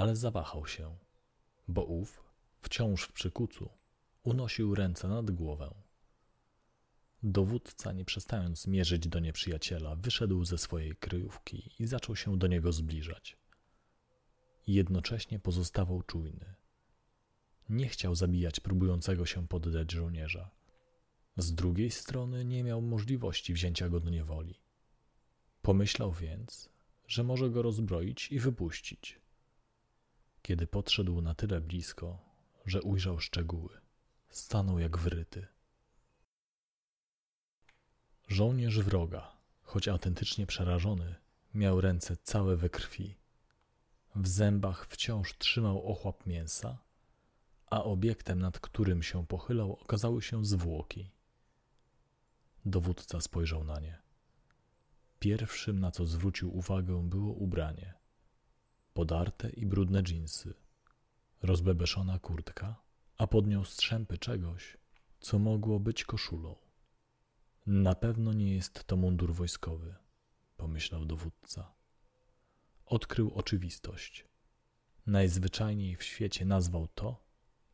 ale 0.00 0.16
zawahał 0.16 0.66
się, 0.66 0.96
bo 1.68 1.84
ów, 1.84 2.22
wciąż 2.62 3.02
w 3.02 3.12
przykucu, 3.12 3.70
unosił 4.22 4.74
ręce 4.74 5.08
nad 5.08 5.30
głowę. 5.30 5.74
Dowódca, 7.22 7.92
nie 7.92 8.04
przestając 8.04 8.66
mierzyć 8.66 9.08
do 9.08 9.18
nieprzyjaciela, 9.18 9.96
wyszedł 9.96 10.44
ze 10.44 10.58
swojej 10.58 10.96
kryjówki 10.96 11.70
i 11.78 11.86
zaczął 11.86 12.16
się 12.16 12.38
do 12.38 12.46
niego 12.46 12.72
zbliżać. 12.72 13.36
Jednocześnie 14.66 15.38
pozostawał 15.38 16.02
czujny. 16.02 16.54
Nie 17.68 17.88
chciał 17.88 18.14
zabijać 18.14 18.60
próbującego 18.60 19.26
się 19.26 19.48
poddać 19.48 19.92
żołnierza. 19.92 20.50
Z 21.36 21.54
drugiej 21.54 21.90
strony 21.90 22.44
nie 22.44 22.64
miał 22.64 22.82
możliwości 22.82 23.54
wzięcia 23.54 23.88
go 23.88 24.00
do 24.00 24.10
niewoli. 24.10 24.60
Pomyślał 25.62 26.12
więc, 26.12 26.70
że 27.06 27.24
może 27.24 27.50
go 27.50 27.62
rozbroić 27.62 28.32
i 28.32 28.38
wypuścić. 28.38 29.19
Kiedy 30.50 30.66
podszedł 30.66 31.20
na 31.20 31.34
tyle 31.34 31.60
blisko, 31.60 32.18
że 32.66 32.82
ujrzał 32.82 33.20
szczegóły, 33.20 33.80
stanął 34.30 34.78
jak 34.78 34.98
wryty. 34.98 35.46
Żołnierz 38.28 38.80
wroga, 38.80 39.36
choć 39.62 39.88
autentycznie 39.88 40.46
przerażony, 40.46 41.14
miał 41.54 41.80
ręce 41.80 42.16
całe 42.16 42.56
we 42.56 42.70
krwi. 42.70 43.16
W 44.14 44.28
zębach 44.28 44.86
wciąż 44.86 45.38
trzymał 45.38 45.92
ochłap 45.92 46.26
mięsa, 46.26 46.78
a 47.66 47.84
obiektem, 47.84 48.38
nad 48.38 48.58
którym 48.58 49.02
się 49.02 49.26
pochylał, 49.26 49.72
okazały 49.72 50.22
się 50.22 50.44
zwłoki. 50.44 51.10
Dowódca 52.64 53.20
spojrzał 53.20 53.64
na 53.64 53.80
nie. 53.80 53.98
Pierwszym, 55.18 55.80
na 55.80 55.90
co 55.90 56.06
zwrócił 56.06 56.56
uwagę, 56.56 57.08
było 57.08 57.32
ubranie. 57.32 57.99
Podarte 58.94 59.50
i 59.50 59.66
brudne 59.66 60.02
dżinsy, 60.02 60.54
rozbebeszona 61.42 62.18
kurtka, 62.18 62.82
a 63.16 63.26
pod 63.26 63.46
nią 63.46 63.64
strzępy 63.64 64.18
czegoś, 64.18 64.76
co 65.20 65.38
mogło 65.38 65.80
być 65.80 66.04
koszulą. 66.04 66.56
Na 67.66 67.94
pewno 67.94 68.32
nie 68.32 68.54
jest 68.54 68.84
to 68.84 68.96
mundur 68.96 69.34
wojskowy, 69.34 69.94
pomyślał 70.56 71.04
dowódca. 71.04 71.74
Odkrył 72.86 73.30
oczywistość. 73.34 74.26
Najzwyczajniej 75.06 75.96
w 75.96 76.02
świecie 76.02 76.44
nazwał 76.44 76.88
to, 76.88 77.24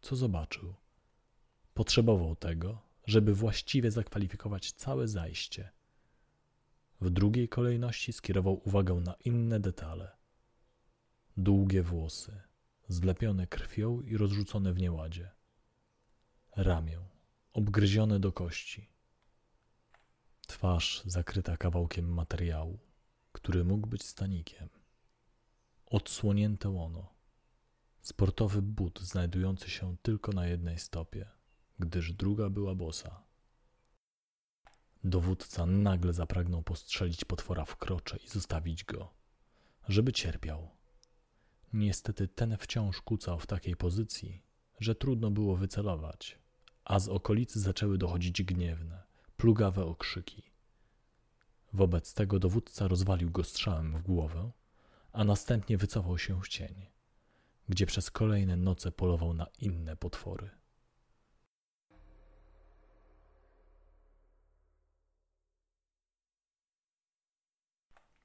co 0.01 0.17
zobaczył. 0.17 0.75
Potrzebował 1.75 2.37
tego, 2.37 2.83
żeby 3.07 3.35
właściwie 3.35 3.91
zakwalifikować 3.91 4.73
całe 4.73 5.09
zajście. 5.09 5.71
W 7.01 7.11
drugiej 7.11 7.49
kolejności 7.49 8.13
skierował 8.13 8.61
uwagę 8.65 8.95
na 8.95 9.15
inne 9.25 9.61
detale. 9.61 10.17
Długie 11.37 11.83
włosy, 11.83 12.40
zlepione 12.88 13.46
krwią 13.46 14.01
i 14.01 14.16
rozrzucone 14.16 14.72
w 14.72 14.81
nieładzie. 14.81 15.31
Ramię, 16.57 16.99
obgryzione 17.53 18.20
do 18.20 18.33
kości. 18.33 18.90
Twarz 20.46 21.03
zakryta 21.07 21.57
kawałkiem 21.57 22.14
materiału, 22.14 22.79
który 23.33 23.64
mógł 23.64 23.88
być 23.88 24.03
stanikiem. 24.03 24.68
Odsłonięte 25.87 26.68
łono. 26.68 27.14
Sportowy 28.03 28.62
but 28.62 29.01
znajdujący 29.01 29.70
się 29.70 29.96
tylko 30.03 30.33
na 30.33 30.46
jednej 30.46 30.79
stopie 30.79 31.37
gdyż 31.79 32.12
druga 32.12 32.51
była 32.51 32.75
bosa. 32.75 33.22
Dowódca 35.05 35.66
nagle 35.66 36.12
zapragnął 36.12 36.62
postrzelić 36.62 37.25
potwora 37.25 37.64
w 37.64 37.77
krocze 37.77 38.16
i 38.16 38.29
zostawić 38.29 38.85
go, 38.85 39.14
żeby 39.88 40.12
cierpiał. 40.12 40.76
Niestety 41.73 42.29
ten 42.29 42.57
wciąż 42.57 43.01
kucał 43.01 43.39
w 43.39 43.47
takiej 43.47 43.77
pozycji, 43.77 44.43
że 44.81 44.95
trudno 44.95 45.31
było 45.31 45.57
wycelować, 45.57 46.39
a 46.85 46.99
z 47.01 47.09
okolicy 47.09 47.61
zaczęły 47.61 47.99
dochodzić 47.99 48.43
gniewne, 48.43 49.03
plugawe 49.37 49.85
okrzyki. 49.85 50.43
Wobec 51.73 52.15
tego 52.15 52.39
dowódca 52.39 52.89
rozwalił 52.89 53.31
go 53.31 53.45
strzałem 53.45 53.99
w 53.99 54.03
głowę, 54.03 54.51
a 55.13 55.25
następnie 55.25 55.79
wycofał 55.79 56.19
się 56.19 56.41
w 56.41 56.49
cień, 56.49 56.87
gdzie 57.69 57.87
przez 57.87 58.11
kolejne 58.11 58.57
noce 58.57 58.93
polował 58.93 59.35
na 59.35 59.47
inne 59.59 59.97
potwory. 59.97 60.56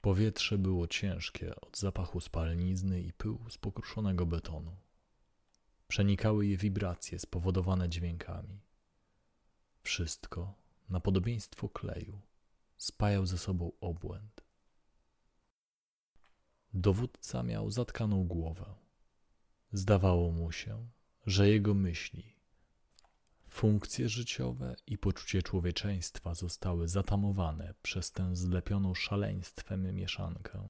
Powietrze 0.01 0.57
było 0.57 0.87
ciężkie 0.87 1.55
od 1.55 1.77
zapachu 1.77 2.21
spalnizny 2.21 3.01
i 3.01 3.13
pyłu 3.13 3.49
z 3.49 3.57
pokruszonego 3.57 4.25
betonu. 4.25 4.75
Przenikały 5.87 6.45
je 6.47 6.57
wibracje 6.57 7.19
spowodowane 7.19 7.89
dźwiękami. 7.89 8.61
Wszystko, 9.81 10.53
na 10.89 10.99
podobieństwo 10.99 11.69
kleju, 11.69 12.21
spajał 12.77 13.25
ze 13.25 13.37
sobą 13.37 13.71
obłęd. 13.81 14.41
Dowódca 16.73 17.43
miał 17.43 17.71
zatkaną 17.71 18.27
głowę. 18.27 18.65
Zdawało 19.71 20.31
mu 20.31 20.51
się, 20.51 20.87
że 21.25 21.49
jego 21.49 21.73
myśli, 21.73 22.35
Funkcje 23.51 24.09
życiowe 24.09 24.75
i 24.87 24.97
poczucie 24.97 25.43
człowieczeństwa 25.43 26.33
zostały 26.33 26.87
zatamowane 26.87 27.73
przez 27.81 28.11
tę 28.11 28.35
zlepioną 28.35 28.93
szaleństwem 28.93 29.95
mieszankę. 29.95 30.67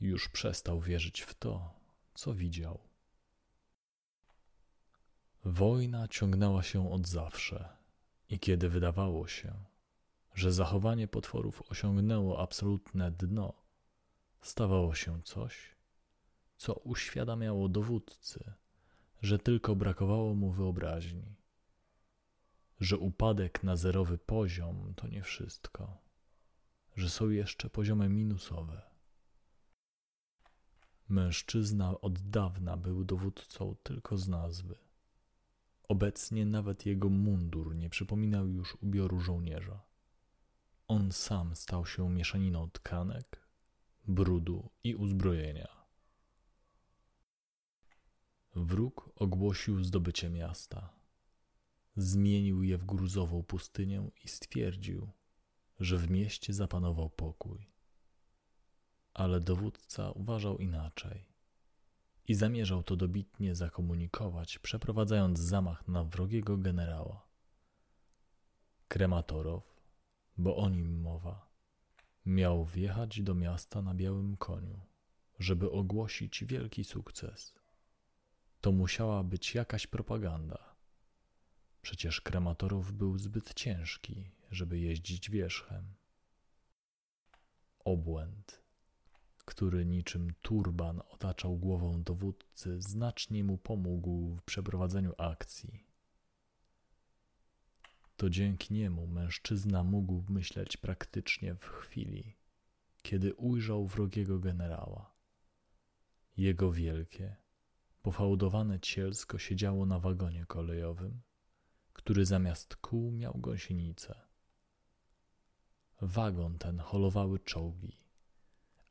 Już 0.00 0.28
przestał 0.28 0.80
wierzyć 0.80 1.20
w 1.20 1.34
to, 1.34 1.74
co 2.14 2.34
widział. 2.34 2.78
Wojna 5.44 6.08
ciągnęła 6.08 6.62
się 6.62 6.92
od 6.92 7.08
zawsze 7.08 7.68
i 8.28 8.38
kiedy 8.38 8.68
wydawało 8.68 9.26
się, 9.26 9.54
że 10.34 10.52
zachowanie 10.52 11.08
potworów 11.08 11.62
osiągnęło 11.70 12.40
absolutne 12.40 13.10
dno, 13.10 13.52
stawało 14.40 14.94
się 14.94 15.22
coś, 15.22 15.74
co 16.56 16.74
uświadamiało 16.74 17.68
dowódcy, 17.68 18.52
że 19.22 19.38
tylko 19.38 19.76
brakowało 19.76 20.34
mu 20.34 20.52
wyobraźni 20.52 21.37
że 22.80 22.98
upadek 22.98 23.62
na 23.62 23.76
zerowy 23.76 24.18
poziom 24.18 24.92
to 24.96 25.08
nie 25.08 25.22
wszystko, 25.22 25.98
że 26.96 27.10
są 27.10 27.28
jeszcze 27.28 27.70
poziomy 27.70 28.08
minusowe. 28.08 28.82
Mężczyzna 31.08 32.00
od 32.00 32.30
dawna 32.30 32.76
był 32.76 33.04
dowódcą 33.04 33.76
tylko 33.82 34.18
z 34.18 34.28
nazwy. 34.28 34.78
Obecnie 35.82 36.46
nawet 36.46 36.86
jego 36.86 37.08
mundur 37.08 37.76
nie 37.76 37.90
przypominał 37.90 38.48
już 38.48 38.76
ubioru 38.80 39.20
żołnierza. 39.20 39.80
On 40.88 41.12
sam 41.12 41.56
stał 41.56 41.86
się 41.86 42.10
mieszaniną 42.10 42.70
tkanek, 42.70 43.48
brudu 44.06 44.70
i 44.84 44.94
uzbrojenia. 44.94 45.68
Wróg 48.54 49.10
ogłosił 49.16 49.84
zdobycie 49.84 50.30
miasta 50.30 50.97
zmienił 51.98 52.62
je 52.62 52.78
w 52.78 52.84
gruzową 52.84 53.42
pustynię 53.42 54.10
i 54.24 54.28
stwierdził, 54.28 55.10
że 55.80 55.98
w 55.98 56.10
mieście 56.10 56.52
zapanował 56.52 57.10
pokój. 57.10 57.70
Ale 59.14 59.40
dowódca 59.40 60.10
uważał 60.10 60.58
inaczej 60.58 61.28
i 62.28 62.34
zamierzał 62.34 62.82
to 62.82 62.96
dobitnie 62.96 63.54
zakomunikować, 63.54 64.58
przeprowadzając 64.58 65.38
zamach 65.38 65.88
na 65.88 66.04
wrogiego 66.04 66.56
generała. 66.56 67.28
Krematorow, 68.88 69.62
bo 70.36 70.56
o 70.56 70.68
nim 70.68 71.00
mowa, 71.00 71.48
miał 72.26 72.64
wjechać 72.64 73.22
do 73.22 73.34
miasta 73.34 73.82
na 73.82 73.94
białym 73.94 74.36
koniu, 74.36 74.80
żeby 75.38 75.70
ogłosić 75.70 76.44
wielki 76.44 76.84
sukces. 76.84 77.54
To 78.60 78.72
musiała 78.72 79.24
być 79.24 79.54
jakaś 79.54 79.86
propaganda 79.86 80.67
Przecież 81.88 82.20
krematorów 82.20 82.92
był 82.92 83.18
zbyt 83.18 83.54
ciężki, 83.54 84.30
żeby 84.50 84.78
jeździć 84.78 85.30
wierzchem. 85.30 85.94
Obłęd, 87.78 88.62
który 89.44 89.86
niczym 89.86 90.34
turban 90.42 91.00
otaczał 91.08 91.56
głową 91.56 92.02
dowódcy, 92.02 92.82
znacznie 92.82 93.44
mu 93.44 93.58
pomógł 93.58 94.36
w 94.36 94.42
przeprowadzeniu 94.42 95.12
akcji. 95.18 95.86
To 98.16 98.30
dzięki 98.30 98.74
niemu 98.74 99.06
mężczyzna 99.06 99.84
mógł 99.84 100.24
myśleć 100.28 100.76
praktycznie 100.76 101.54
w 101.54 101.64
chwili, 101.64 102.36
kiedy 103.02 103.34
ujrzał 103.34 103.86
wrogiego 103.86 104.38
generała. 104.38 105.14
Jego 106.36 106.72
wielkie, 106.72 107.36
pofałdowane 108.02 108.80
cielsko 108.80 109.38
siedziało 109.38 109.86
na 109.86 109.98
wagonie 109.98 110.46
kolejowym, 110.46 111.20
który 111.98 112.26
zamiast 112.26 112.76
kół 112.76 113.12
miał 113.12 113.34
gąsienicę. 113.34 114.14
Wagon 116.00 116.58
ten 116.58 116.78
holowały 116.78 117.38
czołgi, 117.38 117.98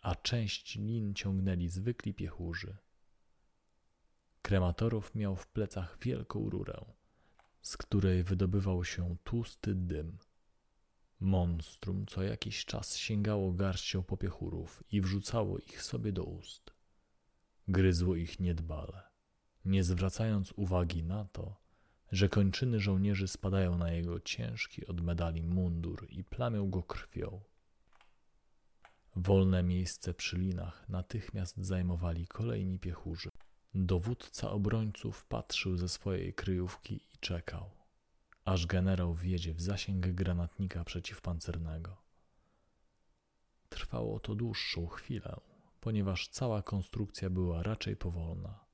a 0.01 0.15
część 0.15 0.75
lin 0.75 1.13
ciągnęli 1.13 1.69
zwykli 1.69 2.13
piechurzy. 2.13 2.77
Krematorów 4.41 5.15
miał 5.15 5.35
w 5.35 5.47
plecach 5.47 5.97
wielką 6.01 6.49
rurę, 6.49 6.85
z 7.61 7.77
której 7.77 8.23
wydobywał 8.23 8.85
się 8.85 9.17
tłusty 9.23 9.75
dym. 9.75 10.17
Monstrum 11.19 12.05
co 12.05 12.23
jakiś 12.23 12.65
czas 12.65 12.97
sięgało 12.97 13.51
garścią 13.51 14.03
popiechurów 14.03 14.83
i 14.91 15.01
wrzucało 15.01 15.57
ich 15.57 15.83
sobie 15.83 16.11
do 16.11 16.23
ust. 16.23 16.71
Gryzło 17.67 18.15
ich 18.15 18.39
niedbale, 18.39 19.03
nie 19.65 19.83
zwracając 19.83 20.53
uwagi 20.55 21.03
na 21.03 21.25
to, 21.25 21.66
że 22.11 22.29
kończyny 22.29 22.79
żołnierzy 22.79 23.27
spadają 23.27 23.77
na 23.77 23.91
jego 23.91 24.19
ciężki 24.19 24.87
od 24.87 25.01
medali 25.01 25.43
mundur 25.43 26.07
i 26.09 26.23
plamią 26.23 26.69
go 26.69 26.83
krwią. 26.83 27.41
Wolne 29.15 29.63
miejsce 29.63 30.13
przy 30.13 30.37
linach 30.37 30.89
natychmiast 30.89 31.57
zajmowali 31.57 32.27
kolejni 32.27 32.79
piechurzy. 32.79 33.29
Dowódca 33.73 34.51
obrońców 34.51 35.25
patrzył 35.25 35.77
ze 35.77 35.89
swojej 35.89 36.33
kryjówki 36.33 36.95
i 36.95 37.17
czekał, 37.19 37.69
aż 38.45 38.65
generał 38.65 39.13
wjedzie 39.13 39.53
w 39.53 39.61
zasięg 39.61 40.07
granatnika 40.07 40.83
przeciwpancernego. 40.83 41.97
Trwało 43.69 44.19
to 44.19 44.35
dłuższą 44.35 44.87
chwilę, 44.87 45.39
ponieważ 45.79 46.27
cała 46.27 46.63
konstrukcja 46.63 47.29
była 47.29 47.63
raczej 47.63 47.95
powolna. 47.95 48.66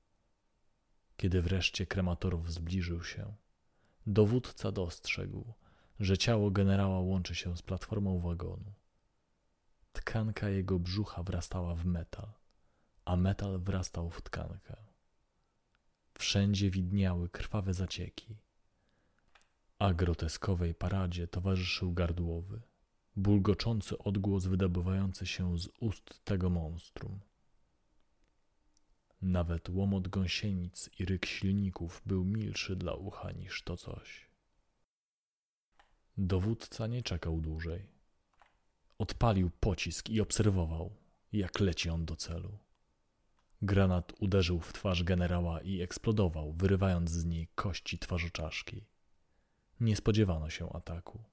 Kiedy 1.17 1.41
wreszcie 1.41 1.85
krematorów 1.85 2.51
zbliżył 2.53 3.03
się, 3.03 3.33
dowódca 4.07 4.71
dostrzegł, 4.71 5.53
że 5.99 6.17
ciało 6.17 6.51
generała 6.51 6.99
łączy 6.99 7.35
się 7.35 7.57
z 7.57 7.61
platformą 7.61 8.19
wagonu. 8.19 8.73
Tkanka 9.93 10.49
jego 10.49 10.79
brzucha 10.79 11.23
wrastała 11.23 11.75
w 11.75 11.85
metal, 11.85 12.33
a 13.05 13.15
metal 13.15 13.59
wrastał 13.59 14.09
w 14.09 14.21
tkankę. 14.21 14.75
Wszędzie 16.13 16.69
widniały 16.69 17.29
krwawe 17.29 17.73
zacieki, 17.73 18.37
a 19.79 19.93
groteskowej 19.93 20.75
paradzie 20.75 21.27
towarzyszył 21.27 21.93
gardłowy, 21.93 22.61
bulgoczący 23.15 23.97
odgłos 23.97 24.45
wydobywający 24.45 25.25
się 25.25 25.59
z 25.59 25.69
ust 25.79 26.25
tego 26.25 26.49
monstrum. 26.49 27.19
Nawet 29.23 29.69
łomot 29.69 30.07
gąsienic 30.07 30.89
i 30.99 31.05
ryk 31.05 31.25
silników 31.25 32.01
był 32.05 32.25
milszy 32.25 32.75
dla 32.75 32.93
ucha 32.93 33.31
niż 33.31 33.63
to 33.63 33.77
coś. 33.77 34.29
Dowódca 36.17 36.87
nie 36.87 37.03
czekał 37.03 37.41
dłużej. 37.41 37.87
Odpalił 38.97 39.49
pocisk 39.59 40.09
i 40.09 40.21
obserwował, 40.21 40.95
jak 41.33 41.59
leci 41.59 41.89
on 41.89 42.05
do 42.05 42.15
celu. 42.15 42.57
Granat 43.61 44.13
uderzył 44.19 44.59
w 44.59 44.73
twarz 44.73 45.03
generała 45.03 45.61
i 45.61 45.81
eksplodował, 45.81 46.53
wyrywając 46.53 47.11
z 47.11 47.25
niej 47.25 47.47
kości 47.55 47.99
twarzoczaszki. 47.99 48.85
Nie 49.79 49.95
spodziewano 49.95 50.49
się 50.49 50.73
ataku. 50.73 51.23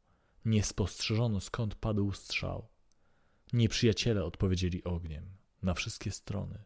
Nie 0.45 0.63
spostrzeżono 0.63 1.41
skąd 1.41 1.75
padł 1.75 2.13
strzał. 2.13 2.69
Nieprzyjaciele 3.53 4.25
odpowiedzieli 4.25 4.85
ogniem 4.85 5.37
na 5.63 5.75
wszystkie 5.75 6.11
strony, 6.11 6.65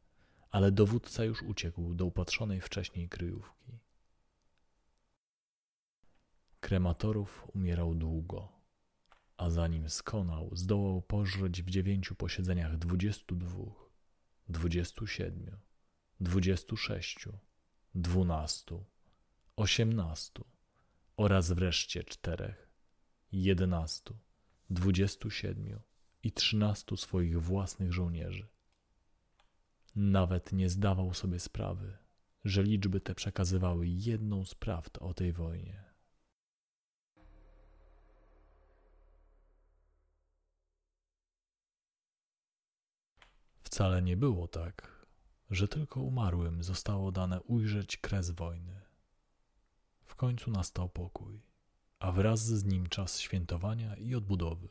ale 0.55 0.73
dowódca 0.73 1.25
już 1.25 1.43
uciekł 1.43 1.95
do 1.95 2.07
upatrzonej 2.07 2.61
wcześniej 2.61 3.09
kryjówki. 3.09 3.79
Krematorów 6.61 7.47
umierał 7.55 7.95
długo, 7.95 8.53
a 9.37 9.51
zanim 9.51 9.91
skonał, 9.91 10.51
zdołał 10.53 11.03
pożreć 11.03 11.63
w 11.63 11.71
dziewięciu 11.71 12.15
posiedzeniach 12.15 12.79
dwudziestu 12.79 13.37
dwóch, 13.37 13.91
dwudziestu 14.49 15.07
siedmiu, 15.07 15.57
dwudziestu 16.21 16.77
sześciu, 16.77 17.39
dwunastu, 17.95 18.85
osiemnastu 19.57 20.45
oraz 21.17 21.53
wreszcie 21.53 22.05
czterech, 22.05 22.69
jedenastu, 23.33 24.17
dwudziestu 24.71 25.31
siedmiu 25.31 25.81
i 26.23 26.33
trzynastu 26.33 26.97
swoich 26.97 27.43
własnych 27.43 27.93
żołnierzy. 27.93 28.54
Nawet 29.97 30.53
nie 30.53 30.69
zdawał 30.69 31.15
sobie 31.15 31.41
sprawy, 31.41 31.99
że 32.45 32.63
liczby 32.63 33.01
te 33.01 33.15
przekazywały 33.15 33.87
jedną 33.89 34.45
z 34.45 34.55
prawd 34.55 34.99
o 34.99 35.15
tej 35.15 35.33
wojnie. 35.33 35.85
Wcale 43.63 44.03
nie 44.03 44.17
było 44.17 44.49
tak, 44.49 45.07
że 45.51 45.69
tylko 45.69 46.01
umarłym 46.01 46.63
zostało 46.63 47.13
dane 47.13 47.41
ujrzeć 47.41 47.97
kres 47.97 48.31
wojny. 48.31 48.81
W 50.05 50.15
końcu 50.15 50.51
nastał 50.51 50.89
pokój, 50.89 51.43
a 51.99 52.13
wraz 52.13 52.41
z 52.41 52.65
nim 52.65 52.87
czas 52.87 53.19
świętowania 53.19 53.97
i 53.97 54.15
odbudowy. 54.15 54.69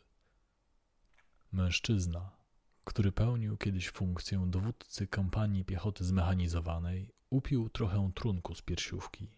Mężczyzna, 1.52 2.43
który 2.84 3.12
pełnił 3.12 3.58
kiedyś 3.58 3.90
funkcję 3.90 4.46
dowódcy 4.48 5.08
kompanii 5.08 5.66
piechoty 5.66 6.04
zmechanizowanej, 6.04 7.12
upił 7.30 7.70
trochę 7.70 8.12
trunku 8.16 8.56
z 8.56 8.62
piersiówki. 8.62 9.32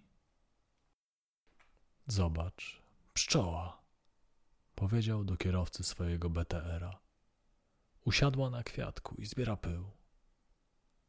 Zobacz, 2.07 2.81
pszczoła, 3.13 3.83
powiedział 4.75 5.23
do 5.23 5.37
kierowcy 5.37 5.83
swojego 5.83 6.29
BTR-a. 6.29 6.99
Usiadła 8.05 8.49
na 8.49 8.63
kwiatku 8.63 9.15
i 9.15 9.25
zbiera 9.25 9.57
pył. 9.57 9.91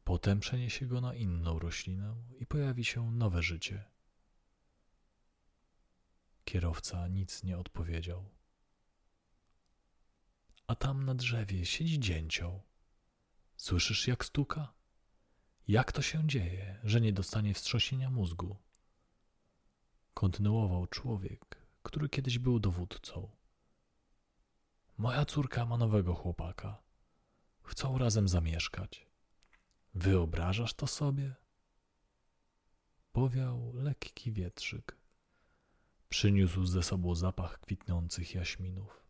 Potem 0.03 0.39
przeniesie 0.39 0.85
go 0.85 1.01
na 1.01 1.15
inną 1.15 1.59
roślinę 1.59 2.15
i 2.39 2.45
pojawi 2.45 2.85
się 2.85 3.11
nowe 3.11 3.43
życie. 3.43 3.83
Kierowca 6.45 7.07
nic 7.07 7.43
nie 7.43 7.57
odpowiedział. 7.57 8.36
A 10.67 10.75
tam 10.75 11.05
na 11.05 11.15
drzewie 11.15 11.65
siedzi 11.65 11.99
dzięcioł. 11.99 12.61
Słyszysz, 13.57 14.07
jak 14.07 14.25
stuka? 14.25 14.73
Jak 15.67 15.91
to 15.91 16.01
się 16.01 16.27
dzieje, 16.27 16.79
że 16.83 17.01
nie 17.01 17.13
dostanie 17.13 17.53
wstrząsienia 17.53 18.09
mózgu? 18.09 18.55
Kontynuował 20.13 20.87
człowiek, 20.87 21.67
który 21.83 22.09
kiedyś 22.09 22.39
był 22.39 22.59
dowódcą. 22.59 23.29
Moja 24.97 25.25
córka 25.25 25.65
ma 25.65 25.77
nowego 25.77 26.13
chłopaka. 26.13 26.83
Chcą 27.63 27.97
razem 27.97 28.27
zamieszkać. 28.27 29.07
Wyobrażasz 29.93 30.73
to 30.73 30.87
sobie? 30.87 31.35
Powiał 33.11 33.73
lekki 33.73 34.31
wietrzyk. 34.31 34.97
Przyniósł 36.09 36.65
ze 36.65 36.83
sobą 36.83 37.15
zapach 37.15 37.59
kwitnących 37.59 38.35
jaśminów. 38.35 39.06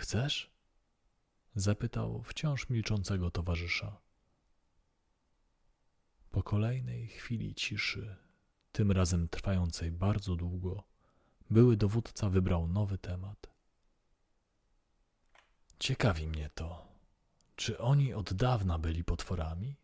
Chcesz? 0.00 0.50
Zapytał 1.54 2.22
wciąż 2.22 2.68
milczącego 2.68 3.30
towarzysza. 3.30 4.00
Po 6.30 6.42
kolejnej 6.42 7.08
chwili 7.08 7.54
ciszy, 7.54 8.16
tym 8.72 8.92
razem 8.92 9.28
trwającej 9.28 9.90
bardzo 9.90 10.36
długo, 10.36 10.84
były 11.50 11.76
dowódca 11.76 12.30
wybrał 12.30 12.68
nowy 12.68 12.98
temat. 12.98 13.46
Ciekawi 15.78 16.26
mnie 16.26 16.50
to, 16.54 16.88
czy 17.56 17.78
oni 17.78 18.14
od 18.14 18.34
dawna 18.34 18.78
byli 18.78 19.04
potworami, 19.04 19.76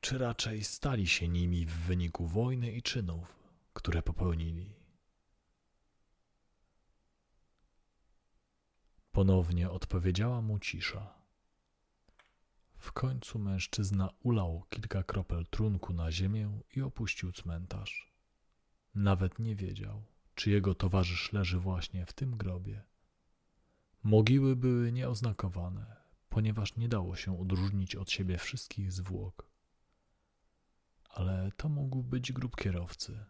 czy 0.00 0.18
raczej 0.18 0.64
stali 0.64 1.06
się 1.06 1.28
nimi 1.28 1.66
w 1.66 1.72
wyniku 1.72 2.26
wojny 2.26 2.72
i 2.72 2.82
czynów, 2.82 3.36
które 3.72 4.02
popełnili. 4.02 4.81
Ponownie 9.12 9.70
odpowiedziała 9.70 10.42
mu 10.42 10.58
cisza. 10.58 11.14
W 12.78 12.92
końcu 12.92 13.38
mężczyzna 13.38 14.10
ulał 14.22 14.64
kilka 14.70 15.02
kropel 15.02 15.46
trunku 15.46 15.92
na 15.92 16.12
ziemię 16.12 16.60
i 16.76 16.82
opuścił 16.82 17.32
cmentarz. 17.32 18.12
Nawet 18.94 19.38
nie 19.38 19.56
wiedział, 19.56 20.02
czy 20.34 20.50
jego 20.50 20.74
towarzysz 20.74 21.32
leży 21.32 21.58
właśnie 21.58 22.06
w 22.06 22.12
tym 22.12 22.36
grobie. 22.36 22.82
Mogiły 24.02 24.56
były 24.56 24.92
nieoznakowane, 24.92 25.96
ponieważ 26.28 26.76
nie 26.76 26.88
dało 26.88 27.16
się 27.16 27.40
odróżnić 27.40 27.96
od 27.96 28.10
siebie 28.10 28.38
wszystkich 28.38 28.92
zwłok. 28.92 29.48
Ale 31.08 31.52
to 31.56 31.68
mógł 31.68 32.02
być 32.02 32.32
grób 32.32 32.56
kierowcy. 32.56 33.24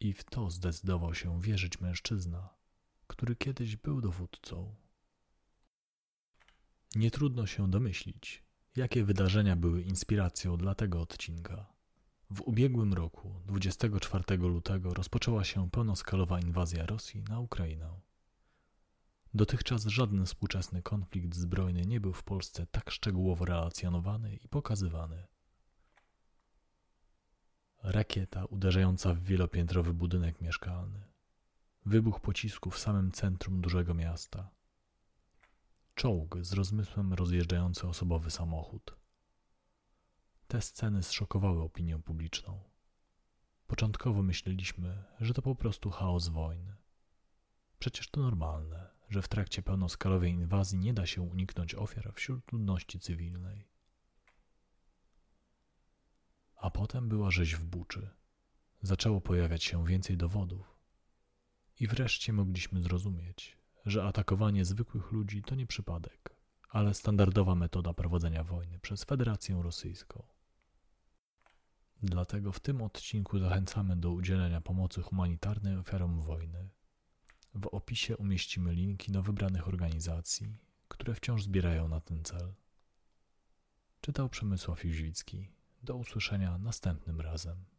I 0.00 0.12
w 0.12 0.24
to 0.24 0.50
zdecydował 0.50 1.14
się 1.14 1.40
wierzyć 1.40 1.80
mężczyzna, 1.80 2.59
który 3.10 3.36
kiedyś 3.36 3.76
był 3.76 4.00
dowódcą. 4.00 4.74
Nie 6.94 7.10
trudno 7.10 7.46
się 7.46 7.70
domyślić, 7.70 8.44
jakie 8.76 9.04
wydarzenia 9.04 9.56
były 9.56 9.82
inspiracją 9.82 10.56
dla 10.56 10.74
tego 10.74 11.00
odcinka. 11.00 11.66
W 12.30 12.40
ubiegłym 12.40 12.94
roku, 12.94 13.34
24 13.46 14.36
lutego, 14.36 14.94
rozpoczęła 14.94 15.44
się 15.44 15.70
pełnoskalowa 15.70 16.40
inwazja 16.40 16.86
Rosji 16.86 17.22
na 17.22 17.40
Ukrainę. 17.40 18.00
Dotychczas 19.34 19.86
żaden 19.86 20.26
współczesny 20.26 20.82
konflikt 20.82 21.34
zbrojny 21.34 21.82
nie 21.82 22.00
był 22.00 22.12
w 22.12 22.22
Polsce 22.22 22.66
tak 22.66 22.90
szczegółowo 22.90 23.44
relacjonowany 23.44 24.36
i 24.36 24.48
pokazywany. 24.48 25.26
Rakieta 27.82 28.44
uderzająca 28.44 29.14
w 29.14 29.22
wielopiętrowy 29.22 29.94
budynek 29.94 30.40
mieszkalny. 30.40 31.09
Wybuch 31.86 32.20
pocisku 32.20 32.70
w 32.70 32.78
samym 32.78 33.12
centrum 33.12 33.60
dużego 33.60 33.94
miasta. 33.94 34.50
Czołg 35.94 36.38
z 36.40 36.52
rozmysłem 36.52 37.12
rozjeżdżający 37.12 37.88
osobowy 37.88 38.30
samochód. 38.30 38.96
Te 40.48 40.62
sceny 40.62 41.02
zszokowały 41.02 41.62
opinię 41.62 41.98
publiczną. 41.98 42.60
Początkowo 43.66 44.22
myśleliśmy, 44.22 45.04
że 45.20 45.34
to 45.34 45.42
po 45.42 45.54
prostu 45.54 45.90
chaos 45.90 46.28
wojny. 46.28 46.76
Przecież 47.78 48.10
to 48.10 48.20
normalne, 48.20 48.90
że 49.08 49.22
w 49.22 49.28
trakcie 49.28 49.62
pełnoskalowej 49.62 50.32
inwazji 50.32 50.78
nie 50.78 50.94
da 50.94 51.06
się 51.06 51.22
uniknąć 51.22 51.74
ofiar 51.74 52.12
wśród 52.14 52.52
ludności 52.52 53.00
cywilnej. 53.00 53.68
A 56.56 56.70
potem 56.70 57.08
była 57.08 57.30
rzeź 57.30 57.56
w 57.56 57.64
buczy. 57.64 58.10
Zaczęło 58.82 59.20
pojawiać 59.20 59.64
się 59.64 59.84
więcej 59.84 60.16
dowodów. 60.16 60.79
I 61.80 61.86
wreszcie 61.86 62.32
mogliśmy 62.32 62.82
zrozumieć, 62.82 63.56
że 63.86 64.04
atakowanie 64.04 64.64
zwykłych 64.64 65.12
ludzi 65.12 65.42
to 65.42 65.54
nie 65.54 65.66
przypadek, 65.66 66.36
ale 66.68 66.94
standardowa 66.94 67.54
metoda 67.54 67.94
prowadzenia 67.94 68.44
wojny 68.44 68.78
przez 68.78 69.04
Federację 69.04 69.60
Rosyjską. 69.62 70.22
Dlatego 72.02 72.52
w 72.52 72.60
tym 72.60 72.82
odcinku 72.82 73.38
zachęcamy 73.38 73.96
do 73.96 74.10
udzielenia 74.12 74.60
pomocy 74.60 75.02
humanitarnej 75.02 75.76
ofiarom 75.76 76.20
wojny. 76.20 76.68
W 77.54 77.66
opisie 77.66 78.16
umieścimy 78.16 78.74
linki 78.74 79.12
do 79.12 79.22
wybranych 79.22 79.68
organizacji, 79.68 80.56
które 80.88 81.14
wciąż 81.14 81.42
zbierają 81.42 81.88
na 81.88 82.00
ten 82.00 82.24
cel. 82.24 82.54
Czytał 84.00 84.28
Przemysław 84.28 84.84
Jóźwicki. 84.84 85.48
Do 85.82 85.96
usłyszenia 85.96 86.58
następnym 86.58 87.20
razem. 87.20 87.64